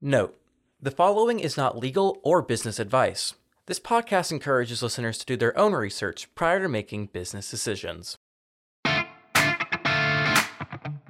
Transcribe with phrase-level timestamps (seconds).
[0.00, 0.38] Note
[0.80, 3.34] the following is not legal or business advice.
[3.66, 8.16] This podcast encourages listeners to do their own research prior to making business decisions.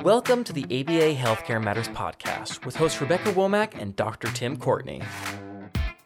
[0.02, 4.32] Welcome to the ABA Healthcare Matters podcast with host Rebecca Womack and Dr.
[4.32, 5.02] Tim Courtney.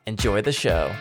[0.05, 0.93] Enjoy the show.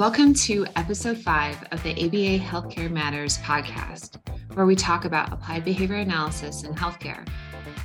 [0.00, 4.16] Welcome to episode five of the ABA Healthcare Matters podcast,
[4.54, 7.28] where we talk about applied behavior analysis in healthcare.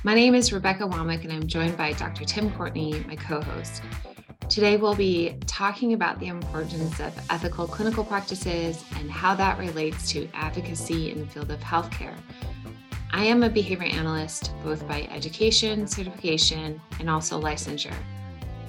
[0.05, 2.23] My name is Rebecca Womack, and I'm joined by Dr.
[2.23, 3.81] Tim Courtney, my co host.
[4.47, 10.09] Today, we'll be talking about the importance of ethical clinical practices and how that relates
[10.11, 12.15] to advocacy in the field of healthcare.
[13.11, 17.93] I am a behavior analyst, both by education, certification, and also licensure.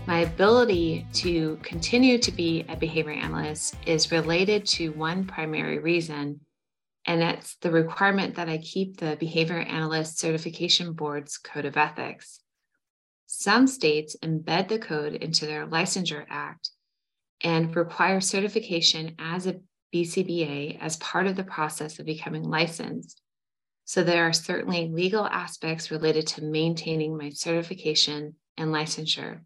[0.07, 6.43] My ability to continue to be a behavior analyst is related to one primary reason,
[7.07, 12.39] and that's the requirement that I keep the Behavior Analyst Certification Board's Code of Ethics.
[13.27, 16.71] Some states embed the code into their Licensure Act
[17.41, 19.61] and require certification as a
[19.93, 23.21] BCBA as part of the process of becoming licensed.
[23.85, 29.41] So there are certainly legal aspects related to maintaining my certification and licensure.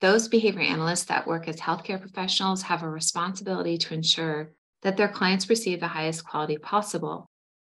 [0.00, 5.08] Those behavior analysts that work as healthcare professionals have a responsibility to ensure that their
[5.08, 7.26] clients receive the highest quality possible.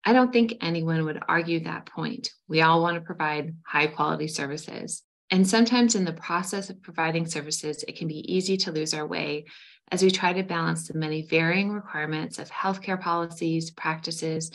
[0.05, 2.29] I don't think anyone would argue that point.
[2.47, 5.03] We all want to provide high quality services.
[5.31, 9.05] And sometimes in the process of providing services, it can be easy to lose our
[9.05, 9.45] way
[9.91, 14.51] as we try to balance the many varying requirements of healthcare policies, practices,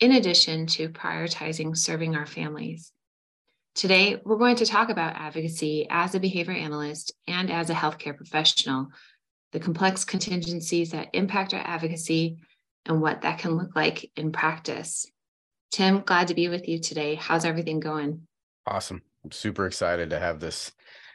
[0.00, 2.92] in addition to prioritizing serving our families.
[3.78, 8.16] Today, we're going to talk about advocacy as a behavior analyst and as a healthcare
[8.16, 8.88] professional,
[9.52, 12.38] the complex contingencies that impact our advocacy,
[12.86, 15.06] and what that can look like in practice.
[15.70, 17.14] Tim, glad to be with you today.
[17.14, 18.26] How's everything going?
[18.66, 19.00] Awesome.
[19.22, 20.72] I'm super excited to have this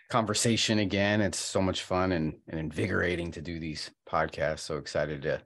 [0.09, 1.19] conversation again.
[1.19, 4.59] It's so much fun and, and invigorating to do these podcasts.
[4.59, 5.41] So excited to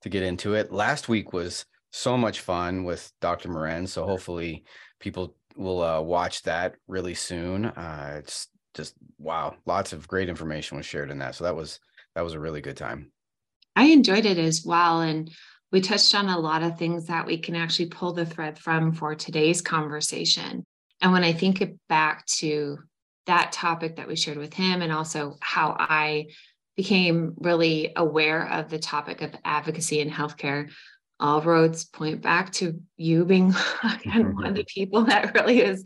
[0.00, 0.72] to get into it.
[0.72, 3.50] Last week was so much fun with Dr.
[3.50, 3.86] Moran.
[3.86, 4.64] So hopefully
[4.98, 7.66] people we'll uh, watch that really soon.
[7.66, 11.34] Uh, it's just wow, lots of great information was shared in that.
[11.34, 11.80] So that was
[12.14, 13.12] that was a really good time.
[13.74, 15.30] I enjoyed it as well, and
[15.70, 18.92] we touched on a lot of things that we can actually pull the thread from
[18.92, 20.64] for today's conversation.
[21.00, 22.78] And when I think back to
[23.26, 26.26] that topic that we shared with him, and also how I
[26.76, 30.70] became really aware of the topic of advocacy in healthcare
[31.22, 33.54] all roads point back to you being
[33.94, 35.84] again, one of the people that really is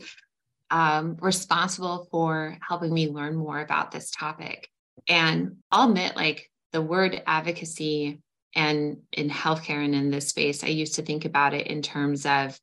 [0.70, 4.68] um, responsible for helping me learn more about this topic.
[5.08, 8.20] And I'll admit, like the word advocacy
[8.54, 12.26] and in healthcare and in this space, I used to think about it in terms
[12.26, 12.58] of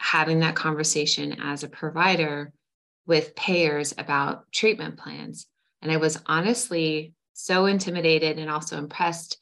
[0.00, 2.52] having that conversation as a provider
[3.06, 5.46] with payers about treatment plans.
[5.82, 9.38] And I was honestly so intimidated and also impressed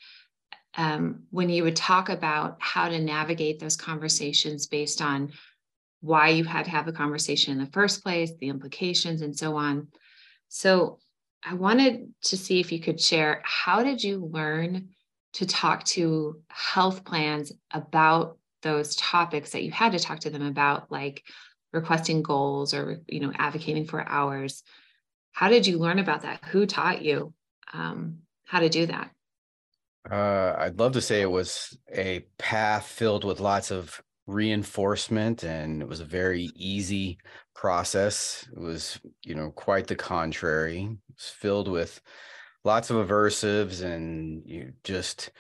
[0.76, 5.32] um, when you would talk about how to navigate those conversations based on
[6.00, 9.56] why you had to have a conversation in the first place, the implications, and so
[9.56, 9.88] on.
[10.48, 10.98] So,
[11.46, 14.88] I wanted to see if you could share how did you learn
[15.34, 20.46] to talk to health plans about those topics that you had to talk to them
[20.46, 21.22] about, like
[21.72, 24.62] requesting goals or you know advocating for hours.
[25.32, 26.42] How did you learn about that?
[26.46, 27.34] Who taught you
[27.72, 29.10] um, how to do that?
[30.10, 35.80] Uh, I'd love to say it was a path filled with lots of reinforcement and
[35.80, 37.18] it was a very easy
[37.54, 38.46] process.
[38.52, 40.82] It was, you know, quite the contrary.
[40.82, 42.00] It was filled with
[42.64, 45.30] lots of aversives and you just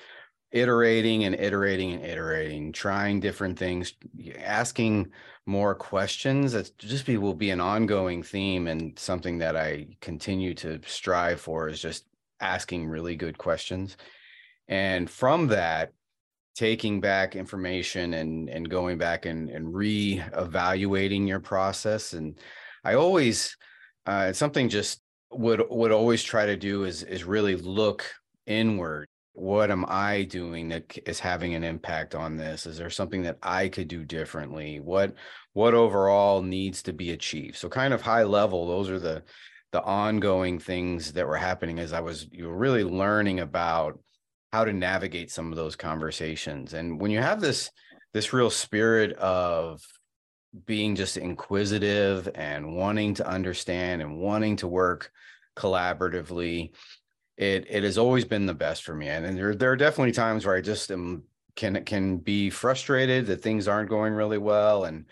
[0.50, 3.94] iterating and iterating and iterating, trying different things,
[4.38, 5.10] asking
[5.44, 6.52] more questions.
[6.52, 11.40] That just be will be an ongoing theme and something that I continue to strive
[11.40, 12.06] for is just
[12.40, 13.98] asking really good questions
[14.68, 15.92] and from that
[16.54, 22.12] taking back information and and going back and and re-evaluating your process.
[22.12, 22.38] And
[22.84, 23.56] i always
[24.06, 25.00] uh something just
[25.32, 28.04] would would always try to do is is really look
[28.46, 29.08] inward.
[29.32, 32.66] What am i doing that is having an impact on this?
[32.66, 34.78] Is there something that i could do differently?
[34.80, 35.14] What
[35.54, 37.56] what overall needs to be achieved?
[37.56, 39.24] So kind of high level those are the
[39.72, 43.98] the ongoing things that were happening as i was you were really learning about
[44.54, 46.74] how to navigate some of those conversations.
[46.74, 47.72] And when you have this
[48.12, 49.84] this real spirit of
[50.64, 55.10] being just inquisitive and wanting to understand and wanting to work
[55.56, 56.70] collaboratively
[57.36, 59.08] it it has always been the best for me.
[59.08, 61.24] And, and there, there are definitely times where i just am
[61.56, 65.06] can can be frustrated that things aren't going really well and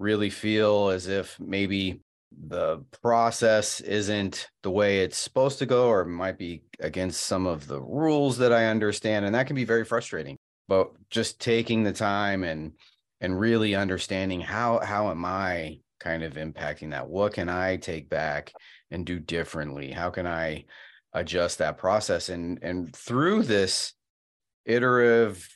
[0.00, 2.00] really feel as if maybe
[2.30, 7.66] the process isn't the way it's supposed to go or might be against some of
[7.66, 10.36] the rules that I understand and that can be very frustrating.
[10.68, 12.72] But just taking the time and
[13.20, 17.08] and really understanding how how am I kind of impacting that?
[17.08, 18.52] What can I take back
[18.90, 19.90] and do differently?
[19.90, 20.66] How can I
[21.12, 22.28] adjust that process?
[22.28, 23.94] And and through this
[24.66, 25.48] iterative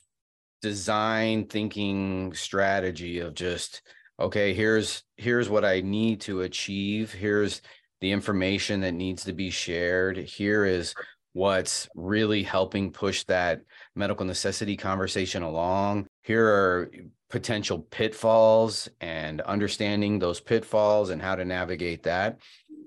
[0.63, 3.83] design thinking strategy of just
[4.23, 7.13] okay here's here's what i need to achieve.
[7.13, 7.61] Here's
[8.01, 10.17] the information that needs to be shared.
[10.17, 10.95] Here is
[11.35, 13.63] what's really helping push that
[13.95, 16.09] medical necessity conversation along.
[16.23, 16.91] Here are
[17.31, 22.39] potential pitfalls and understanding those pitfalls and how to navigate that.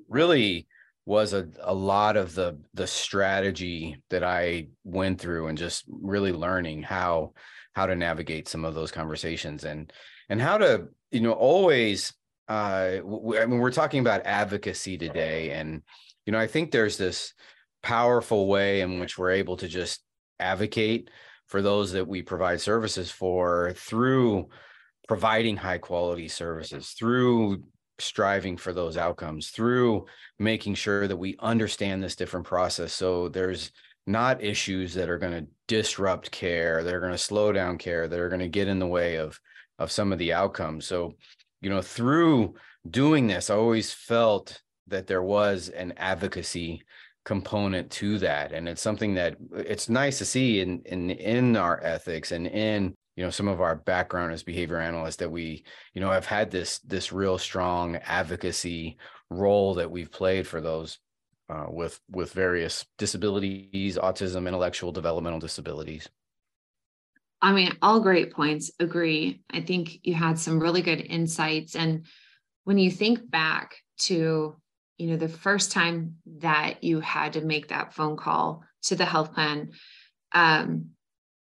[0.10, 0.68] Really
[1.06, 6.32] was a, a lot of the the strategy that i went through and just really
[6.32, 7.32] learning how
[7.74, 9.94] how to navigate some of those conversations and
[10.30, 12.14] and how to you know always
[12.50, 15.82] uh I mean we're talking about advocacy today and
[16.26, 17.34] you know I think there's this
[17.84, 20.02] powerful way in which we're able to just
[20.40, 21.10] advocate
[21.48, 24.50] for those that we provide services for through
[25.08, 27.64] providing high quality services through
[28.00, 30.06] striving for those outcomes through
[30.40, 32.94] making sure that we understand this different process.
[32.94, 33.72] So there's
[34.08, 38.08] not issues that are going to disrupt care that are going to slow down care
[38.08, 39.40] that are going to get in the way of
[39.80, 41.14] of some of the outcomes so
[41.62, 42.54] you know through
[42.90, 46.82] doing this i always felt that there was an advocacy
[47.24, 51.82] component to that and it's something that it's nice to see in in in our
[51.84, 55.64] ethics and in you know some of our background as behavior analysts that we
[55.94, 58.98] you know have had this this real strong advocacy
[59.32, 61.00] role that we've played for those
[61.50, 66.10] uh, with with various disabilities, autism, intellectual developmental disabilities.
[67.46, 68.72] I mean, all great points.
[68.80, 69.44] Agree.
[69.52, 72.08] I think you had some really good insights, and
[72.64, 74.56] when you think back to
[74.98, 79.06] you know the first time that you had to make that phone call to the
[79.06, 79.74] health plan,
[80.32, 80.88] um,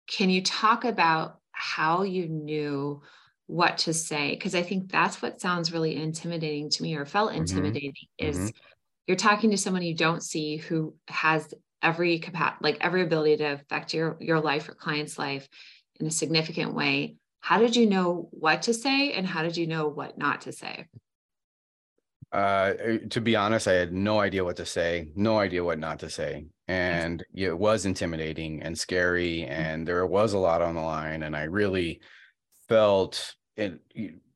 [0.07, 3.01] can you talk about how you knew
[3.47, 4.29] what to say?
[4.29, 7.39] Because I think that's what sounds really intimidating to me, or felt mm-hmm.
[7.39, 8.29] intimidating, mm-hmm.
[8.29, 8.37] is.
[8.37, 8.57] Mm-hmm
[9.07, 11.53] you're talking to someone you don't see who has
[11.83, 15.47] every capacity like every ability to affect your your life or client's life
[15.99, 19.67] in a significant way how did you know what to say and how did you
[19.67, 20.85] know what not to say
[22.31, 22.73] uh,
[23.09, 26.09] to be honest i had no idea what to say no idea what not to
[26.09, 31.23] say and it was intimidating and scary and there was a lot on the line
[31.23, 32.01] and i really
[32.67, 33.79] felt it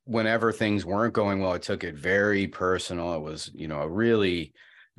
[0.09, 3.13] whenever things weren't going well, I took it very personal.
[3.13, 4.45] It was, you know, a really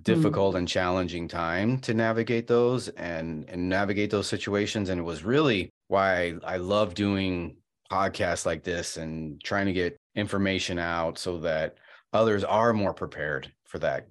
[0.00, 0.04] mm.
[0.04, 0.58] difficult mm.
[0.58, 4.88] and challenging time to navigate those and and navigate those situations.
[4.88, 7.56] And it was really why I, love doing
[7.90, 11.76] podcasts like this and trying to get information out so that
[12.12, 14.06] others are more prepared for that.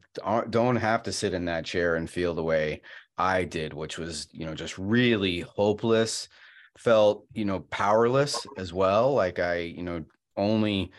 [0.50, 2.82] Don't have to sit in that chair and feel the way
[3.18, 6.28] I did, which was, you know, just really hopeless
[6.80, 9.14] felt you know powerless as well.
[9.14, 10.04] Like i you know
[10.38, 10.92] only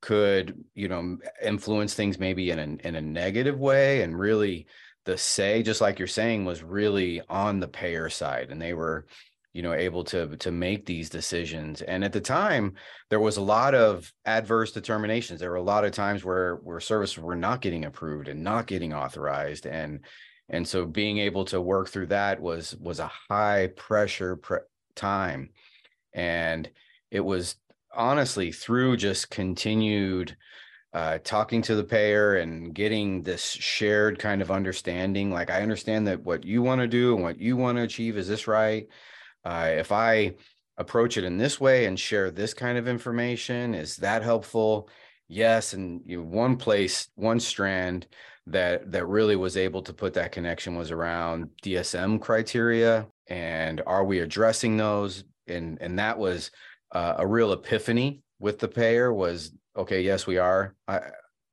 [0.00, 4.02] could you know influence things maybe in a in a negative way.
[4.02, 4.66] And really
[5.04, 8.50] the say just like you're saying was really on the payer side.
[8.50, 9.06] And they were
[9.52, 11.82] you know able to to make these decisions.
[11.82, 12.74] And at the time
[13.10, 15.40] there was a lot of adverse determinations.
[15.40, 18.66] There were a lot of times where where services were not getting approved and not
[18.66, 19.66] getting authorized.
[19.66, 20.00] And
[20.48, 24.58] and so being able to work through that was was a high pressure pre-
[24.94, 25.50] time.
[26.12, 26.68] And
[27.10, 27.56] it was
[27.94, 30.36] honestly through just continued
[30.94, 36.06] uh, talking to the payer and getting this shared kind of understanding like i understand
[36.06, 38.88] that what you want to do and what you want to achieve is this right
[39.44, 40.32] uh, if i
[40.76, 44.88] approach it in this way and share this kind of information is that helpful?
[45.28, 48.06] Yes and you know, one place one strand
[48.46, 54.04] that that really was able to put that connection was around dsm criteria and are
[54.04, 55.24] we addressing those?
[55.46, 56.50] And and that was
[56.92, 61.00] uh, a real epiphany with the payer was okay yes we are uh,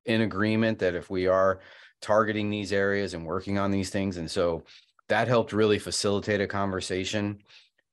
[0.06, 1.60] in agreement that if we are
[2.02, 4.18] targeting these areas and working on these things.
[4.18, 4.64] And so
[5.10, 7.40] that helped really facilitate a conversation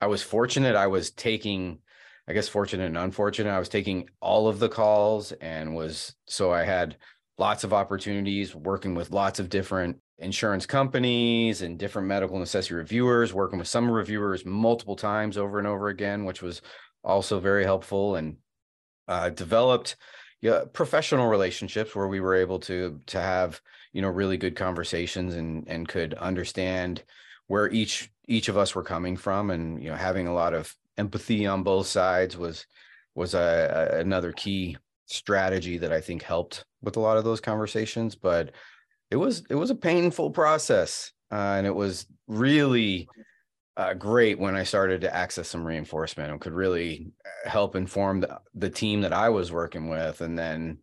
[0.02, 1.78] i was fortunate i was taking
[2.28, 6.52] i guess fortunate and unfortunate i was taking all of the calls and was so
[6.52, 6.96] i had
[7.38, 13.32] lots of opportunities working with lots of different insurance companies and different medical necessity reviewers
[13.32, 16.60] working with some reviewers multiple times over and over again which was
[17.02, 18.36] also very helpful and
[19.08, 19.96] uh, developed
[20.42, 23.60] yeah, professional relationships where we were able to to have
[23.92, 27.02] you know really good conversations and and could understand
[27.46, 30.74] where each each of us were coming from and you know having a lot of
[30.98, 32.66] empathy on both sides was
[33.14, 34.76] was a, a, another key
[35.06, 38.14] strategy that I think helped with a lot of those conversations.
[38.14, 38.52] But
[39.10, 43.08] it was it was a painful process, uh, and it was really
[43.76, 48.20] uh, great when I started to access some reinforcement and could really uh, help inform
[48.20, 50.78] the, the team that I was working with, and then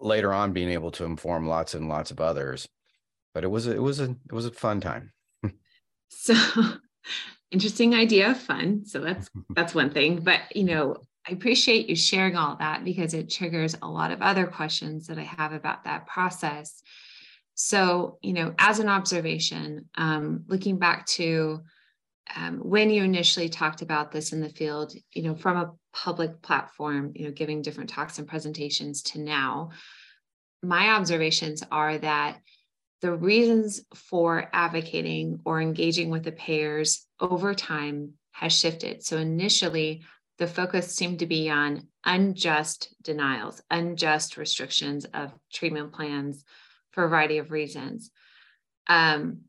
[0.00, 2.68] later on being able to inform lots and lots of others.
[3.32, 5.12] But it was it was a it was a fun time.
[6.10, 6.34] So
[7.50, 8.84] interesting idea, fun.
[8.84, 10.20] So that's that's one thing.
[10.20, 10.96] But you know,
[11.28, 15.18] I appreciate you sharing all that because it triggers a lot of other questions that
[15.18, 16.82] I have about that process.
[17.54, 21.60] So, you know, as an observation, um, looking back to
[22.34, 26.40] um, when you initially talked about this in the field, you know, from a public
[26.42, 29.70] platform, you know, giving different talks and presentations to now,
[30.62, 32.38] my observations are that
[33.00, 39.02] the reasons for advocating or engaging with the payers over time has shifted.
[39.02, 40.02] So initially,
[40.38, 46.44] the focus seemed to be on unjust denials, unjust restrictions of treatment plans
[46.92, 48.10] for a variety of reasons.
[48.86, 49.42] Um,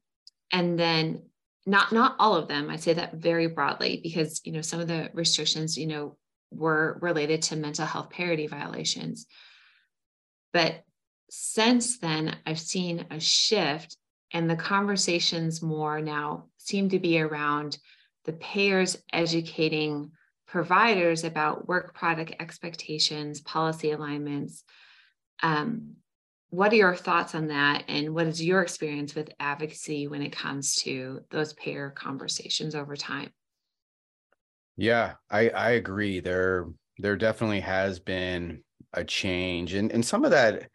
[0.51, 1.23] and then
[1.65, 4.87] not not all of them i say that very broadly because you know some of
[4.87, 6.17] the restrictions you know
[6.51, 9.27] were related to mental health parity violations
[10.53, 10.83] but
[11.33, 13.95] since then i've seen a shift
[14.33, 17.77] and the conversations more now seem to be around
[18.25, 20.11] the payers educating
[20.51, 24.63] providers about work product expectations policy alignments.
[25.41, 25.95] Um,
[26.49, 30.33] what are your thoughts on that and what is your experience with advocacy when it
[30.33, 33.31] comes to those payer conversations over time?
[34.75, 36.19] Yeah i i agree.
[36.19, 40.69] There there definitely has been a change and and some of that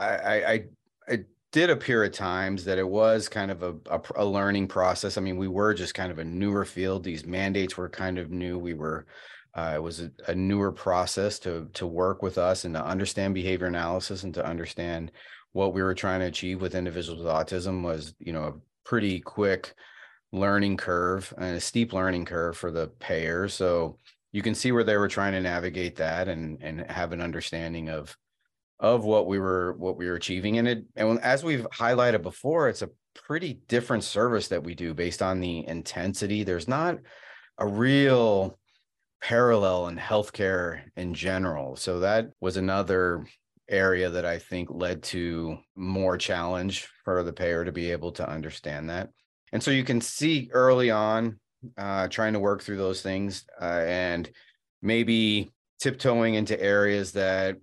[0.00, 0.64] i i
[1.08, 1.18] i
[1.52, 5.18] did appear at times that it was kind of a, a, a learning process.
[5.18, 7.02] I mean we were just kind of a newer field.
[7.02, 8.58] These mandates were kind of new.
[8.58, 9.06] We were
[9.54, 13.34] uh, it was a, a, newer process to to work with us and to understand
[13.34, 15.10] behavior analysis and to understand
[15.52, 18.54] what we were trying to achieve with individuals with autism was you know a
[18.84, 19.74] pretty quick
[20.32, 23.48] learning curve and a steep learning curve for the payer.
[23.48, 23.98] So
[24.30, 27.88] you can see where they were trying to navigate that and and have an understanding
[27.88, 28.16] of
[28.80, 32.68] of what we were what we were achieving and it and as we've highlighted before
[32.68, 36.96] it's a pretty different service that we do based on the intensity there's not
[37.58, 38.58] a real
[39.20, 41.76] parallel in healthcare in general.
[41.76, 43.26] So that was another
[43.68, 48.28] area that I think led to more challenge for the payer to be able to
[48.28, 49.10] understand that.
[49.52, 51.38] And so you can see early on
[51.76, 54.28] uh, trying to work through those things uh, and
[54.82, 57.56] maybe tiptoeing into areas that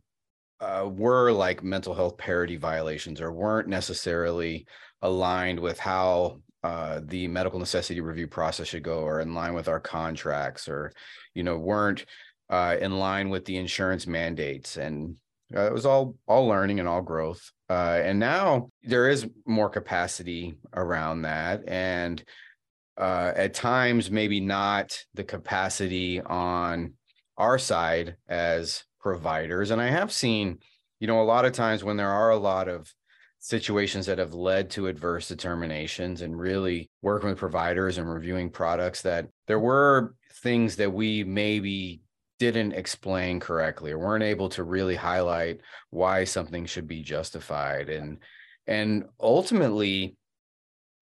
[0.60, 4.66] uh, were like mental health parity violations or weren't necessarily
[5.02, 9.68] aligned with how uh, the medical necessity review process should go or in line with
[9.68, 10.92] our contracts or
[11.34, 12.06] you know weren't
[12.50, 14.78] uh, in line with the insurance mandates.
[14.78, 15.16] And
[15.56, 17.52] uh, it was all all learning and all growth.
[17.70, 21.68] Uh, and now there is more capacity around that.
[21.68, 22.24] And
[22.98, 26.94] uh, at times maybe not the capacity on
[27.38, 29.72] our side as providers.
[29.72, 30.60] And i have seen
[31.00, 32.94] you know a lot of times when there are a lot of
[33.40, 39.04] situations that have led to adverse determinations and really working with providers and reviewing products
[39.04, 42.02] that there were things that we maybe
[42.40, 45.62] didn't explain correctly or weren't able to really highlight
[45.92, 47.88] why something should be justified.
[47.90, 48.18] And
[48.68, 50.18] and ultimately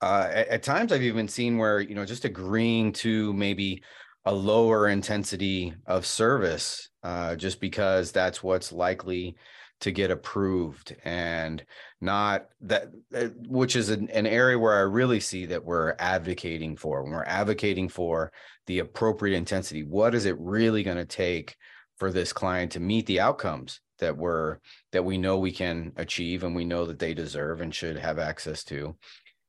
[0.01, 3.81] uh, at, at times i've even seen where you know just agreeing to maybe
[4.25, 9.35] a lower intensity of service uh, just because that's what's likely
[9.79, 11.63] to get approved and
[12.01, 16.75] not that uh, which is an, an, area where i really see that we're advocating
[16.75, 17.03] for.
[17.03, 18.31] When we're advocating for
[18.65, 21.55] the appropriate intensity what is it really going to take
[21.97, 24.57] for this client to meet the outcomes that we're
[24.91, 28.17] that we know we can achieve and we know that they deserve and should have
[28.17, 28.95] access to?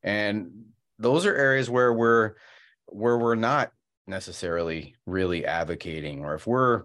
[0.02, 0.66] And
[0.98, 2.34] those are areas where we're
[2.84, 3.72] where we're not
[4.06, 6.82] necessarily really advocating or if we're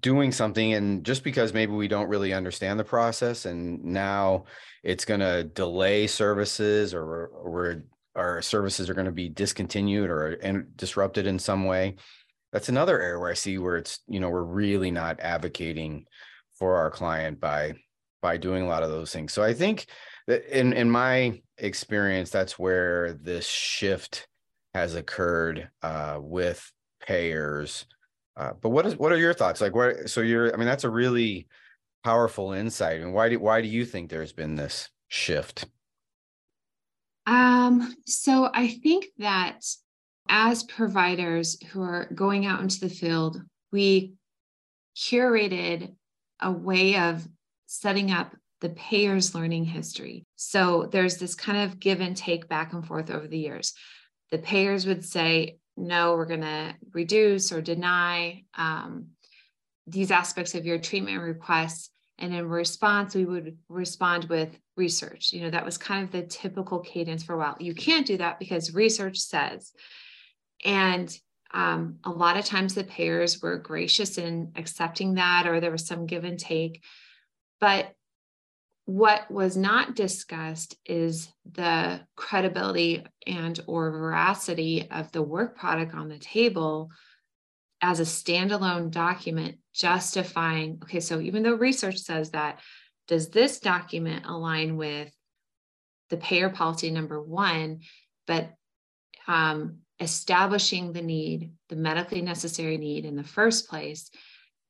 [0.00, 4.44] doing something and just because maybe we don't really understand the process and now
[4.84, 7.82] it's going to delay services or, or
[8.14, 10.36] our services are going to be discontinued or
[10.76, 11.96] disrupted in some way
[12.52, 16.06] that's another area where i see where it's you know we're really not advocating
[16.58, 17.74] for our client by
[18.22, 19.32] by doing a lot of those things.
[19.32, 19.86] So i think
[20.26, 24.26] that in in my experience that's where this shift
[24.74, 26.70] has occurred uh, with
[27.00, 27.86] payers
[28.36, 29.60] uh, but what is what are your thoughts?
[29.60, 30.10] Like, what?
[30.10, 31.46] So you're, I mean, that's a really
[32.04, 33.00] powerful insight.
[33.00, 35.66] And why do why do you think there's been this shift?
[37.26, 39.60] Um, so I think that
[40.28, 43.40] As providers who are going out into the field,
[43.70, 44.14] we
[44.96, 45.94] curated
[46.40, 47.26] a way of
[47.66, 50.24] setting up the payer's learning history.
[50.34, 53.72] So there's this kind of give and take back and forth over the years.
[54.30, 59.08] The payers would say, no, we're going to reduce or deny um,
[59.86, 61.90] these aspects of your treatment requests.
[62.18, 65.32] And in response, we would respond with research.
[65.32, 67.56] You know, that was kind of the typical cadence for a while.
[67.60, 69.72] You can't do that because research says.
[70.64, 71.14] And
[71.52, 75.86] um, a lot of times the payers were gracious in accepting that, or there was
[75.86, 76.82] some give and take.
[77.60, 77.94] But
[78.86, 86.08] what was not discussed is the credibility and or veracity of the work product on
[86.08, 86.90] the table
[87.82, 92.60] as a standalone document justifying okay so even though research says that
[93.08, 95.12] does this document align with
[96.10, 97.80] the payer policy number one
[98.26, 98.50] but
[99.26, 104.10] um, establishing the need the medically necessary need in the first place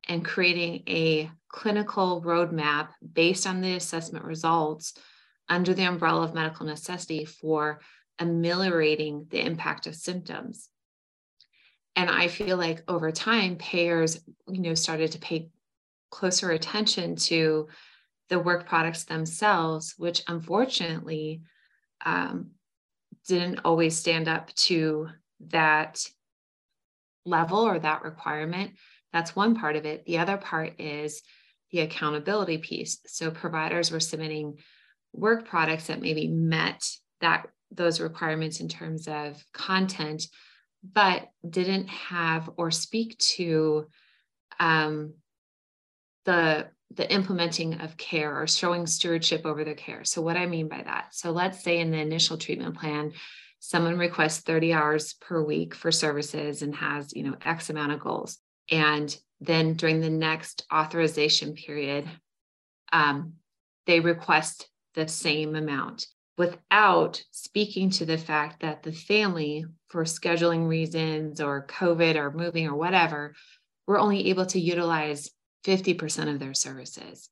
[0.07, 4.95] and creating a clinical roadmap based on the assessment results
[5.49, 7.81] under the umbrella of medical necessity for
[8.19, 10.69] ameliorating the impact of symptoms.
[11.95, 15.49] And I feel like over time, payers, you know, started to pay
[16.11, 17.69] closer attention to
[18.29, 21.43] the work products themselves, which unfortunately
[22.05, 22.51] um,
[23.27, 25.09] didn't always stand up to
[25.49, 26.05] that
[27.25, 28.73] level or that requirement.
[29.17, 30.05] That's one part of it.
[30.05, 31.23] The other part is
[31.73, 32.99] the accountability piece.
[33.07, 34.59] So providers were submitting
[35.15, 36.87] work products that maybe met
[37.23, 40.27] that those requirements in terms of content,
[40.83, 43.87] but didn't have or speak to
[44.61, 45.15] um,
[46.27, 50.05] the the implementing of care or showing stewardship over their care.
[50.05, 51.15] So what I mean by that.
[51.15, 53.13] So let's say in the initial treatment plan,
[53.61, 58.01] someone requests 30 hours per week for services and has, you know, X amount of
[58.01, 58.39] goals.
[58.71, 62.09] And then during the next authorization period,
[62.93, 63.35] um,
[63.87, 66.07] they request the same amount
[66.39, 72.67] without speaking to the fact that the family, for scheduling reasons or COVID or moving
[72.67, 73.35] or whatever,
[73.87, 75.31] were only able to utilize
[75.65, 77.31] 50% of their services.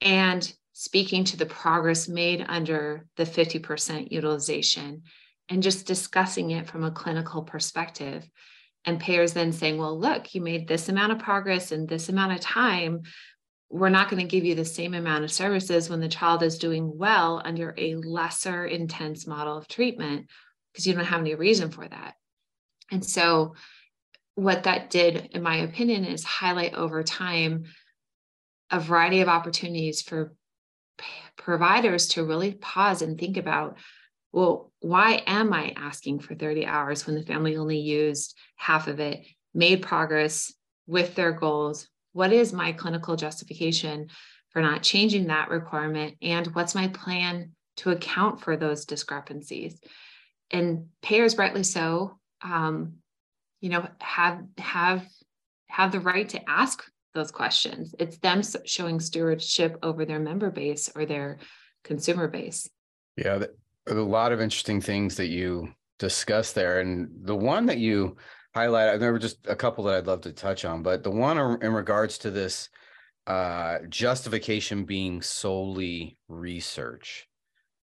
[0.00, 5.02] And speaking to the progress made under the 50% utilization
[5.48, 8.28] and just discussing it from a clinical perspective
[8.84, 12.32] and payers then saying well look you made this amount of progress in this amount
[12.32, 13.02] of time.
[13.70, 16.58] We're not going to give you the same amount of services when the child is
[16.58, 20.26] doing well under a lesser intense model of treatment
[20.72, 22.14] because you don't have any reason for that.
[22.90, 23.54] And so
[24.34, 27.64] what that did in my opinion is highlight over time
[28.70, 30.34] a variety of opportunities for
[31.36, 33.76] providers to really pause and think about
[34.32, 38.98] well, why am I asking for 30 hours when the family only used half of
[38.98, 40.52] it, made progress
[40.86, 41.88] with their goals?
[42.12, 44.08] What is my clinical justification
[44.50, 46.16] for not changing that requirement?
[46.22, 49.78] And what's my plan to account for those discrepancies?
[50.50, 52.94] And payers, rightly so, um,
[53.60, 55.06] you know, have have
[55.68, 57.94] have the right to ask those questions.
[57.98, 61.38] It's them showing stewardship over their member base or their
[61.84, 62.68] consumer base.
[63.16, 63.44] Yeah,
[63.88, 66.80] a lot of interesting things that you discussed there.
[66.80, 68.16] And the one that you
[68.54, 71.38] highlight, there were just a couple that I'd love to touch on, but the one
[71.62, 72.68] in regards to this
[73.26, 77.28] uh, justification being solely research.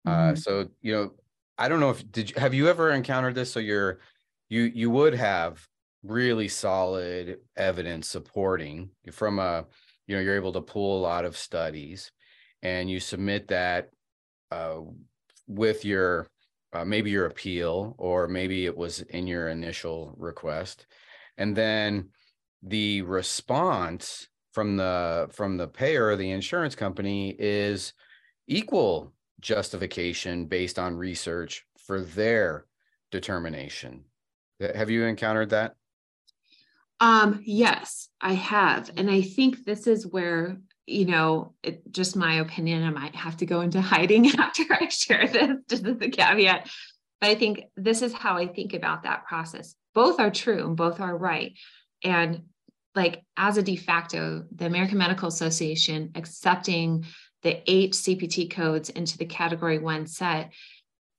[0.05, 0.33] Uh, mm-hmm.
[0.33, 1.11] Uh, so, you know,
[1.57, 3.51] I don't know if did you have you ever encountered this?
[3.51, 3.99] So you're
[4.49, 5.65] you you would have
[6.03, 9.65] really solid evidence supporting from a
[10.05, 12.11] you know you're able to pull a lot of studies
[12.61, 13.89] and you submit that
[14.51, 14.81] uh,
[15.47, 16.27] with your
[16.73, 20.85] uh, maybe your appeal or maybe it was in your initial request.
[21.37, 22.09] And then
[22.63, 27.93] the response from the from the payer the insurance company is
[28.47, 32.65] equal justification based on research for their
[33.11, 34.03] determination.
[34.59, 35.75] Have you encountered that?
[36.99, 38.91] Um yes i have.
[38.97, 43.37] And i think this is where you know, it, just my opinion, I might have
[43.37, 46.69] to go into hiding after I share this, just as a caveat.
[47.21, 49.75] But I think this is how I think about that process.
[49.93, 51.53] Both are true and both are right.
[52.03, 52.43] And
[52.93, 57.05] like as a de facto, the American Medical Association accepting
[57.43, 60.51] the eight CPT codes into the category one set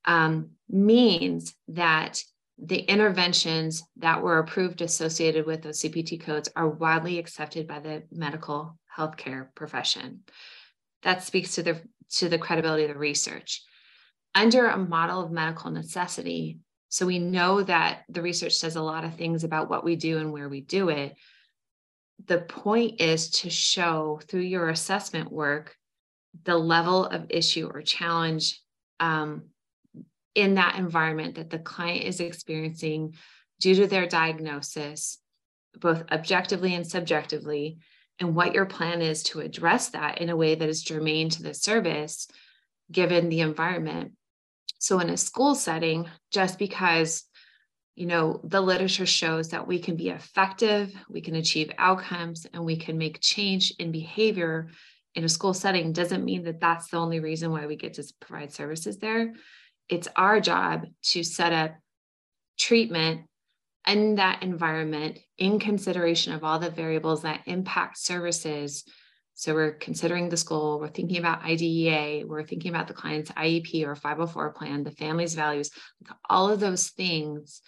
[0.04, 2.22] um, means that
[2.58, 8.04] the interventions that were approved associated with those CPT codes are widely accepted by the
[8.10, 10.22] medical healthcare profession.
[11.02, 13.62] That speaks to the to the credibility of the research.
[14.34, 19.04] Under a model of medical necessity, So we know that the research says a lot
[19.04, 21.14] of things about what we do and where we do it.
[22.26, 25.76] The point is to show through your assessment work
[26.44, 28.62] the level of issue or challenge
[29.00, 29.50] um,
[30.36, 33.14] in that environment that the client is experiencing
[33.58, 35.18] due to their diagnosis,
[35.80, 37.78] both objectively and subjectively,
[38.20, 41.42] and what your plan is to address that in a way that is germane to
[41.42, 42.28] the service
[42.92, 44.12] given the environment.
[44.78, 47.24] So, in a school setting, just because
[47.94, 52.62] you know the literature shows that we can be effective, we can achieve outcomes, and
[52.62, 54.68] we can make change in behavior
[55.14, 58.04] in a school setting doesn't mean that that's the only reason why we get to
[58.20, 59.32] provide services there.
[59.88, 61.76] It's our job to set up
[62.58, 63.22] treatment
[63.86, 68.84] in that environment in consideration of all the variables that impact services.
[69.34, 73.84] So we're considering the school, we're thinking about IDEA, we're thinking about the client's IEP
[73.86, 75.70] or 504 plan, the family's values,
[76.28, 77.60] all of those things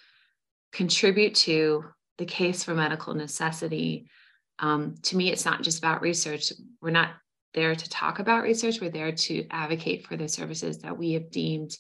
[0.73, 1.85] contribute to
[2.17, 4.11] the case for medical necessity.
[4.59, 6.53] Um, to me, it's not just about research.
[6.81, 7.11] We're not
[7.55, 11.31] there to talk about research, we're there to advocate for the services that we have
[11.31, 11.77] deemed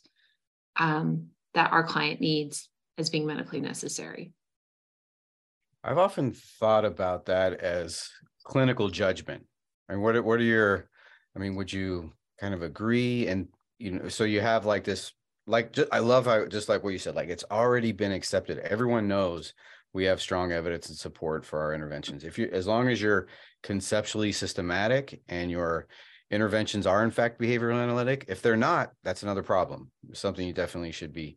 [0.78, 4.32] um, that our client needs as being medically necessary.
[5.84, 8.10] I've often thought about that as
[8.44, 9.44] clinical judgment.
[9.88, 10.88] I mean, what are, what are your,
[11.36, 13.28] I mean, would you kind of agree?
[13.28, 15.12] And, you know, so you have like this,
[15.46, 18.58] like, just, I love how, just like what you said, like it's already been accepted.
[18.58, 19.54] Everyone knows
[19.94, 22.24] we have strong evidence and support for our interventions.
[22.24, 23.28] If you, as long as you're
[23.62, 25.86] conceptually systematic and your
[26.30, 29.90] interventions are in fact behavioral analytic, if they're not, that's another problem.
[30.12, 31.36] Something you definitely should be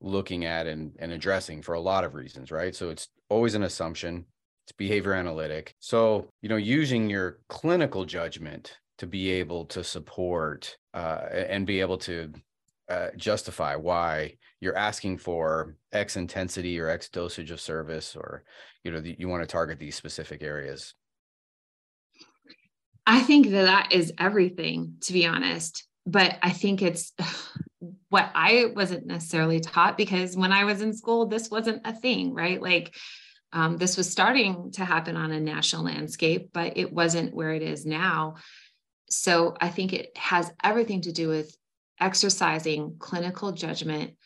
[0.00, 2.74] looking at and, and addressing for a lot of reasons, right?
[2.74, 4.26] So it's always an assumption.
[4.64, 5.74] It's behavior analytic.
[5.80, 11.80] So, you know, using your clinical judgment to be able to support uh, and be
[11.80, 12.32] able to
[12.88, 18.44] uh, justify why you're asking for X intensity or X dosage of service, or
[18.82, 20.94] you know, the, you want to target these specific areas.
[23.08, 25.86] I think that that is everything, to be honest.
[26.04, 27.12] But I think it's
[28.10, 32.34] what I wasn't necessarily taught because when I was in school, this wasn't a thing,
[32.34, 32.60] right?
[32.60, 32.94] Like
[33.54, 37.62] um, this was starting to happen on a national landscape, but it wasn't where it
[37.62, 38.36] is now.
[39.08, 41.56] So I think it has everything to do with
[41.98, 44.16] exercising clinical judgment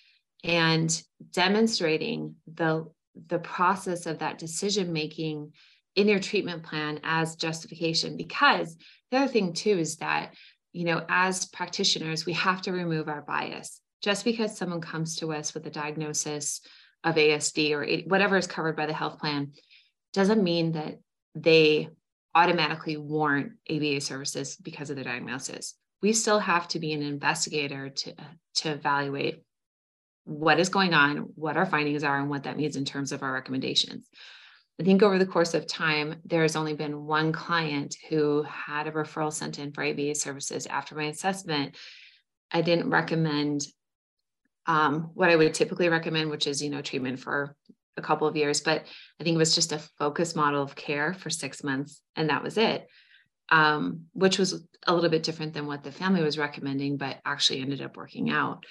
[0.42, 2.86] and demonstrating the
[3.28, 5.52] the process of that decision making
[5.94, 8.76] in your treatment plan as justification because
[9.10, 10.32] the other thing too is that
[10.72, 13.80] you know, as practitioners, we have to remove our bias.
[14.02, 16.60] Just because someone comes to us with a diagnosis
[17.04, 19.52] of ASD or whatever is covered by the health plan
[20.12, 20.98] doesn't mean that
[21.34, 21.88] they
[22.34, 25.74] automatically warrant ABA services because of the diagnosis.
[26.00, 28.14] We still have to be an investigator to,
[28.56, 29.42] to evaluate
[30.24, 33.22] what is going on, what our findings are, and what that means in terms of
[33.22, 34.08] our recommendations.
[34.80, 38.86] I think over the course of time, there has only been one client who had
[38.86, 41.76] a referral sent in for ABA services after my assessment.
[42.50, 43.66] I didn't recommend
[44.66, 47.54] um, what I would typically recommend, which is, you know, treatment for
[47.96, 48.84] a couple of years, but
[49.20, 52.42] I think it was just a focus model of care for six months, and that
[52.42, 52.86] was it,
[53.50, 57.60] um, which was a little bit different than what the family was recommending, but actually
[57.60, 58.64] ended up working out.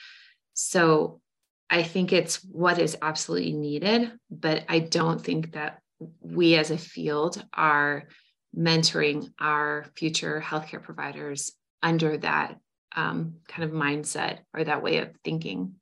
[0.54, 1.22] So
[1.70, 5.81] I think it's what is absolutely needed, but I don't think that
[6.20, 8.08] we as a field are
[8.58, 12.58] mentoring our future healthcare providers under that
[12.96, 15.76] um, kind of mindset or that way of thinking.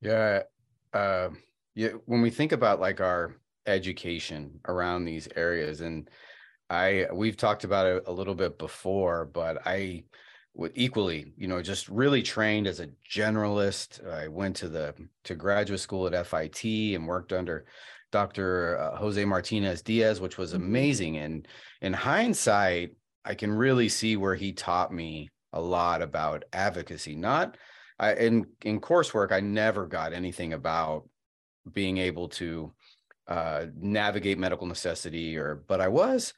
[0.00, 0.42] Yeah.
[0.92, 1.30] Uh,
[1.74, 1.90] yeah.
[2.06, 6.08] When we think about like our education around these areas, and
[6.70, 10.04] I, we've talked about it a little bit before, but I,
[10.74, 15.78] equally you know just really trained as a generalist i went to the to graduate
[15.78, 17.64] school at FIT and worked under
[18.10, 18.78] Dr.
[18.78, 20.62] Uh, Jose Martinez Diaz, which was mm-hmm.
[20.62, 21.16] amazing.
[21.18, 21.48] And
[21.80, 22.92] in hindsight,
[23.24, 27.14] I can really see where he taught me a lot about advocacy.
[27.16, 27.56] Not
[27.98, 31.08] I, in in coursework, I never got anything about
[31.72, 32.72] being able to
[33.26, 36.32] uh, navigate medical necessity, or but I was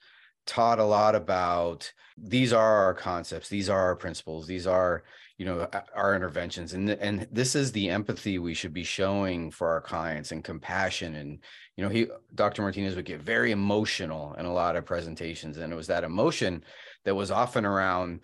[0.47, 5.05] taught a lot about these are our concepts, these are our principles, these are
[5.41, 9.69] you know our interventions and and this is the empathy we should be showing for
[9.69, 11.39] our clients and compassion and
[11.77, 15.73] you know he dr martinez would get very emotional in a lot of presentations and
[15.73, 16.63] it was that emotion
[17.07, 18.21] that was often around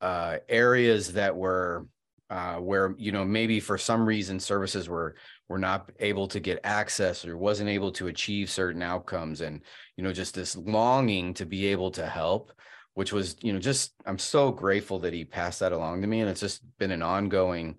[0.00, 1.86] uh, areas that were
[2.30, 5.14] uh, where you know maybe for some reason services were
[5.48, 9.60] were not able to get access or wasn't able to achieve certain outcomes and
[9.96, 12.50] you know just this longing to be able to help
[12.96, 16.20] which was you know just i'm so grateful that he passed that along to me
[16.20, 17.76] and it's just been an ongoing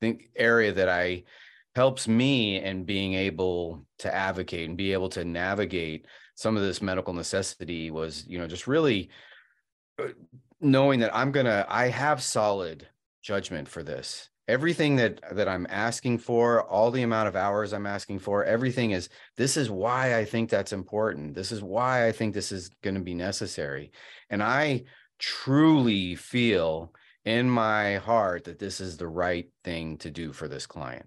[0.00, 1.22] think area that i
[1.74, 6.82] helps me in being able to advocate and be able to navigate some of this
[6.82, 9.10] medical necessity was you know just really
[9.98, 10.08] uh,
[10.60, 12.88] knowing that i'm gonna i have solid
[13.24, 14.28] judgment for this.
[14.46, 18.90] Everything that that i'm asking for all the amount of hours i'm asking for everything
[18.90, 21.34] is this is why i think that's important.
[21.34, 23.90] This is why i think this is going to be necessary
[24.34, 24.82] and i
[25.20, 26.92] truly feel
[27.24, 31.06] in my heart that this is the right thing to do for this client.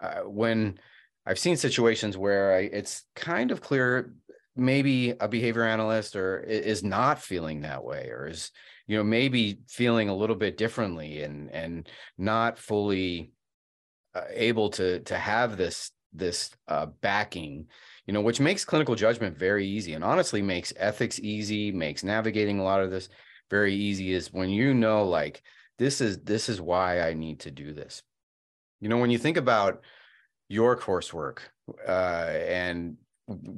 [0.00, 0.78] Uh, when
[1.26, 4.12] i've seen situations where I, it's kind of clear
[4.54, 8.50] maybe a behavior analyst or is not feeling that way or is
[8.86, 13.32] you know maybe feeling a little bit differently and and not fully
[14.14, 17.66] uh, able to to have this this uh, backing
[18.08, 22.58] you know which makes clinical judgment very easy and honestly makes ethics easy makes navigating
[22.58, 23.10] a lot of this
[23.50, 25.42] very easy is when you know like
[25.78, 28.02] this is this is why i need to do this.
[28.80, 29.82] You know when you think about
[30.48, 31.40] your coursework
[31.86, 32.96] uh, and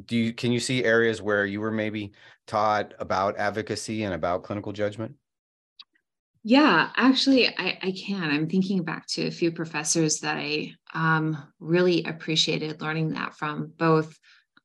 [0.04, 2.10] do you can you see areas where you were maybe
[2.48, 5.14] taught about advocacy and about clinical judgment?
[6.42, 8.30] Yeah actually i, I can.
[8.30, 13.72] I'm thinking back to a few professors that i um, really appreciated learning that from
[13.78, 14.18] both